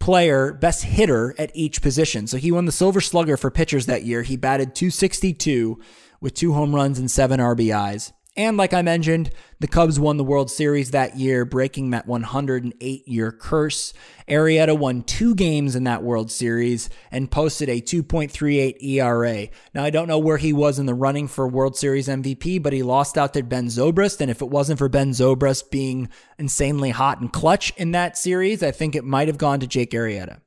player, 0.00 0.52
best 0.52 0.84
hitter 0.84 1.34
at 1.38 1.50
each 1.54 1.82
position. 1.82 2.26
So 2.26 2.36
he 2.36 2.52
won 2.52 2.64
the 2.64 2.72
Silver 2.72 3.00
Slugger 3.00 3.36
for 3.36 3.50
pitchers 3.50 3.86
that 3.86 4.04
year. 4.04 4.22
He 4.22 4.36
batted 4.36 4.74
262 4.74 5.80
with 6.20 6.34
two 6.34 6.52
home 6.52 6.74
runs 6.74 6.98
and 6.98 7.10
seven 7.10 7.40
RBIs. 7.40 8.12
And 8.36 8.58
like 8.58 8.74
I 8.74 8.82
mentioned, 8.82 9.30
the 9.60 9.66
Cubs 9.66 9.98
won 9.98 10.18
the 10.18 10.24
World 10.24 10.50
Series 10.50 10.90
that 10.90 11.16
year, 11.16 11.46
breaking 11.46 11.90
that 11.90 12.06
108 12.06 13.08
year 13.08 13.32
curse. 13.32 13.94
Arrieta 14.28 14.78
won 14.78 15.02
two 15.02 15.34
games 15.34 15.74
in 15.74 15.84
that 15.84 16.02
World 16.02 16.30
Series 16.30 16.90
and 17.10 17.30
posted 17.30 17.70
a 17.70 17.80
2.38 17.80 18.82
ERA. 18.82 19.48
Now, 19.72 19.84
I 19.84 19.90
don't 19.90 20.08
know 20.08 20.18
where 20.18 20.36
he 20.36 20.52
was 20.52 20.78
in 20.78 20.84
the 20.84 20.94
running 20.94 21.28
for 21.28 21.48
World 21.48 21.78
Series 21.78 22.08
MVP, 22.08 22.62
but 22.62 22.74
he 22.74 22.82
lost 22.82 23.16
out 23.16 23.32
to 23.34 23.42
Ben 23.42 23.68
Zobrist. 23.68 24.20
And 24.20 24.30
if 24.30 24.42
it 24.42 24.50
wasn't 24.50 24.78
for 24.78 24.90
Ben 24.90 25.12
Zobrist 25.12 25.70
being 25.70 26.10
insanely 26.38 26.90
hot 26.90 27.20
and 27.20 27.32
clutch 27.32 27.72
in 27.78 27.92
that 27.92 28.18
series, 28.18 28.62
I 28.62 28.70
think 28.70 28.94
it 28.94 29.04
might 29.04 29.28
have 29.28 29.38
gone 29.38 29.60
to 29.60 29.66
Jake 29.66 29.92
Arrieta. 29.92 30.40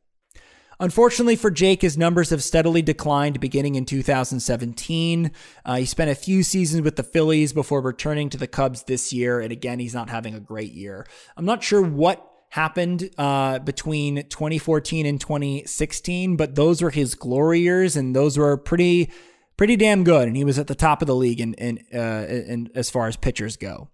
Unfortunately 0.81 1.35
for 1.35 1.51
Jake, 1.51 1.81
his 1.81 1.97
numbers 1.97 2.29
have 2.29 2.41
steadily 2.41 2.81
declined 2.81 3.39
beginning 3.39 3.75
in 3.75 3.85
2017. 3.85 5.31
Uh, 5.65 5.75
he 5.75 5.85
spent 5.85 6.09
a 6.09 6.15
few 6.15 6.41
seasons 6.41 6.83
with 6.83 6.95
the 6.95 7.03
Phillies 7.03 7.51
before 7.51 7.81
returning 7.81 8.29
to 8.29 8.37
the 8.37 8.47
Cubs 8.47 8.83
this 8.83 9.11
year. 9.11 9.41
And 9.41 9.51
again, 9.51 9.79
he's 9.79 9.93
not 9.93 10.09
having 10.09 10.33
a 10.33 10.39
great 10.39 10.71
year. 10.71 11.05
I'm 11.35 11.45
not 11.45 11.63
sure 11.63 11.81
what 11.81 12.25
happened 12.49 13.09
uh, 13.17 13.59
between 13.59 14.27
2014 14.27 15.05
and 15.05 15.19
2016, 15.19 16.37
but 16.37 16.55
those 16.55 16.81
were 16.81 16.89
his 16.89 17.13
glory 17.13 17.59
years, 17.59 17.95
and 17.95 18.15
those 18.15 18.37
were 18.37 18.57
pretty 18.57 19.11
pretty 19.57 19.75
damn 19.75 20.05
good. 20.05 20.27
And 20.27 20.37
he 20.37 20.45
was 20.45 20.57
at 20.57 20.67
the 20.67 20.75
top 20.75 21.01
of 21.01 21.07
the 21.07 21.15
league 21.15 21.41
in 21.41 21.53
in, 21.55 21.79
uh, 21.93 22.25
in 22.29 22.69
as 22.73 22.89
far 22.89 23.07
as 23.07 23.17
pitchers 23.17 23.57
go. 23.57 23.89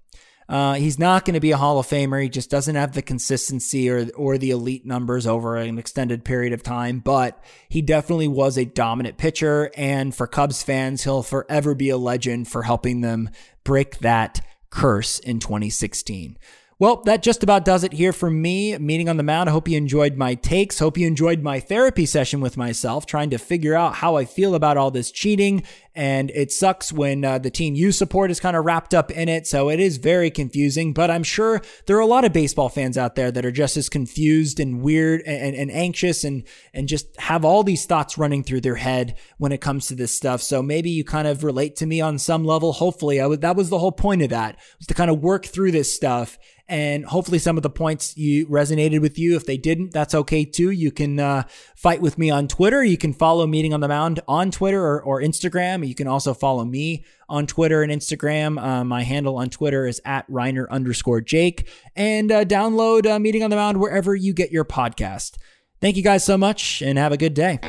Uh, 0.48 0.76
he's 0.76 1.00
not 1.00 1.26
going 1.26 1.34
to 1.34 1.40
be 1.40 1.52
a 1.52 1.58
Hall 1.58 1.80
of 1.80 1.88
Famer. 1.88 2.22
He 2.22 2.30
just 2.30 2.52
doesn't 2.52 2.76
have 2.76 2.94
the 2.94 3.02
consistency 3.02 3.90
or 3.90 4.08
or 4.16 4.38
the 4.38 4.52
elite 4.52 4.86
numbers 4.86 5.26
over 5.26 5.58
an 5.58 5.80
extended 5.80 6.24
period 6.24 6.54
of 6.54 6.62
time. 6.62 7.00
But 7.00 7.44
he 7.68 7.82
definitely 7.82 8.28
was 8.28 8.58
a 8.58 8.66
dominant 8.66 9.18
pitcher, 9.18 9.72
and 9.76 10.14
for 10.14 10.28
Cubs 10.28 10.62
fans, 10.62 11.04
he'll 11.04 11.24
forever 11.24 11.74
be 11.74 11.90
a 11.90 11.98
legend 11.98 12.48
for 12.48 12.64
helping 12.64 13.02
them 13.02 13.30
break 13.64 14.00
that 14.00 14.42
curse 14.70 15.20
in 15.20 15.40
2016. 15.40 16.38
Well, 16.78 16.98
that 17.06 17.24
just 17.24 17.42
about 17.42 17.64
does 17.64 17.86
it 17.86 17.94
here 17.94 18.12
for 18.12 18.30
me. 18.30 18.78
Meeting 18.78 19.08
on 19.08 19.16
the 19.16 19.24
mound. 19.24 19.48
I 19.48 19.54
hope 19.54 19.70
you 19.70 19.78
enjoyed 19.78 20.18
my 20.18 20.36
takes. 20.36 20.80
Hope 20.80 20.98
you 20.98 21.08
enjoyed 21.08 21.42
my 21.42 21.62
therapy 21.62 22.06
session 22.06 22.42
with 22.42 22.58
myself, 22.58 23.06
trying 23.06 23.30
to 23.30 23.38
figure 23.38 23.76
out 23.76 23.96
how 23.96 24.18
I 24.18 24.26
feel 24.26 24.56
about 24.56 24.76
all 24.76 24.92
this 24.92 25.10
cheating 25.10 25.64
and 25.96 26.30
it 26.32 26.52
sucks 26.52 26.92
when 26.92 27.24
uh, 27.24 27.38
the 27.38 27.50
team 27.50 27.74
you 27.74 27.92
support 27.94 28.30
is 28.30 28.42
kind 28.42 28.58
of 28.58 28.66
wrapped 28.66 28.94
up 28.94 29.12
in 29.12 29.30
it. 29.30 29.48
So 29.48 29.70
it 29.70 29.80
is 29.80 29.98
very 29.98 30.30
confusing, 30.30 30.94
but 30.94 31.10
I'm 31.10 31.24
sure 31.24 31.62
there 31.88 31.96
are 31.96 32.02
a 32.02 32.06
lot 32.06 32.26
of 32.26 32.34
baseball 32.34 32.68
fans 32.68 32.98
out 32.98 33.16
there 33.16 33.32
that 33.32 33.46
are 33.46 33.52
just 33.52 33.78
as 33.78 33.88
confused 33.88 34.60
and 34.60 34.82
weird 34.82 35.22
and, 35.26 35.56
and 35.56 35.72
anxious 35.72 36.26
and, 36.26 36.44
and 36.74 36.90
just 36.90 37.18
have 37.20 37.46
all 37.46 37.64
these 37.64 37.86
thoughts 37.86 38.18
running 38.18 38.44
through 38.44 38.62
their 38.62 38.76
head 38.76 39.18
when 39.38 39.54
it 39.54 39.62
comes 39.62 39.88
to 39.88 39.96
this 39.96 40.16
stuff. 40.16 40.42
So 40.42 40.62
maybe 40.62 40.90
you 40.90 41.06
kind 41.06 41.28
of 41.28 41.44
relate 41.44 41.78
to 41.78 41.86
me 41.86 42.02
on 42.02 42.20
some 42.20 42.44
level. 42.44 42.74
Hopefully 42.74 43.22
I 43.22 43.28
would, 43.28 43.42
that 43.42 43.56
was 43.56 43.70
the 43.70 43.80
whole 43.80 43.94
point 43.94 44.22
of 44.22 44.30
that 44.30 44.60
was 44.78 44.88
to 44.88 44.94
kind 44.94 45.10
of 45.10 45.22
work 45.22 45.46
through 45.46 45.72
this 45.72 45.96
stuff 45.96 46.38
and 46.68 47.06
hopefully 47.06 47.38
some 47.38 47.58
of 47.58 47.64
the 47.64 47.70
points 47.70 48.18
you 48.18 48.48
resonated 48.48 49.00
with 49.02 49.20
you. 49.20 49.36
If 49.36 49.46
they 49.46 49.58
didn't, 49.58 49.92
that's 49.92 50.16
okay 50.16 50.46
too. 50.46 50.72
You 50.72 50.92
can 50.92 51.20
uh, 51.20 51.44
fight 51.76 52.02
with 52.02 52.18
me 52.18 52.30
on 52.30 52.48
Twitter. 52.48 52.84
You 52.84 52.98
can 52.98 53.14
follow 53.14 53.46
Meeting 53.46 53.74
on 53.74 53.82
the 53.82 53.88
Mound 53.88 54.20
on 54.28 54.50
Twitter 54.52 54.84
or, 54.84 55.02
or 55.02 55.22
Instagram. 55.22 55.85
You 55.88 55.96
can 55.96 56.08
also 56.08 56.34
follow 56.34 56.66
me 56.66 57.06
on 57.30 57.48
Twitter 57.48 57.84
and 57.84 57.92
Instagram. 57.92 58.62
Uh, 58.62 58.84
my 58.84 59.04
handle 59.04 59.38
on 59.38 59.50
Twitter 59.50 59.88
is 59.88 60.02
at 60.06 60.30
Reiner 60.30 60.70
underscore 60.70 61.22
Jake. 61.22 61.70
And 61.96 62.32
uh, 62.32 62.46
download 62.46 63.06
uh, 63.06 63.20
Meeting 63.20 63.44
on 63.44 63.50
the 63.50 63.56
Mound 63.56 63.80
wherever 63.80 64.16
you 64.16 64.34
get 64.34 64.52
your 64.52 64.66
podcast. 64.66 65.38
Thank 65.82 65.98
you 65.98 66.04
guys 66.04 66.24
so 66.24 66.38
much 66.38 66.82
and 66.82 66.98
have 66.98 67.12
a 67.12 67.18
good 67.18 67.34
day. 67.34 67.60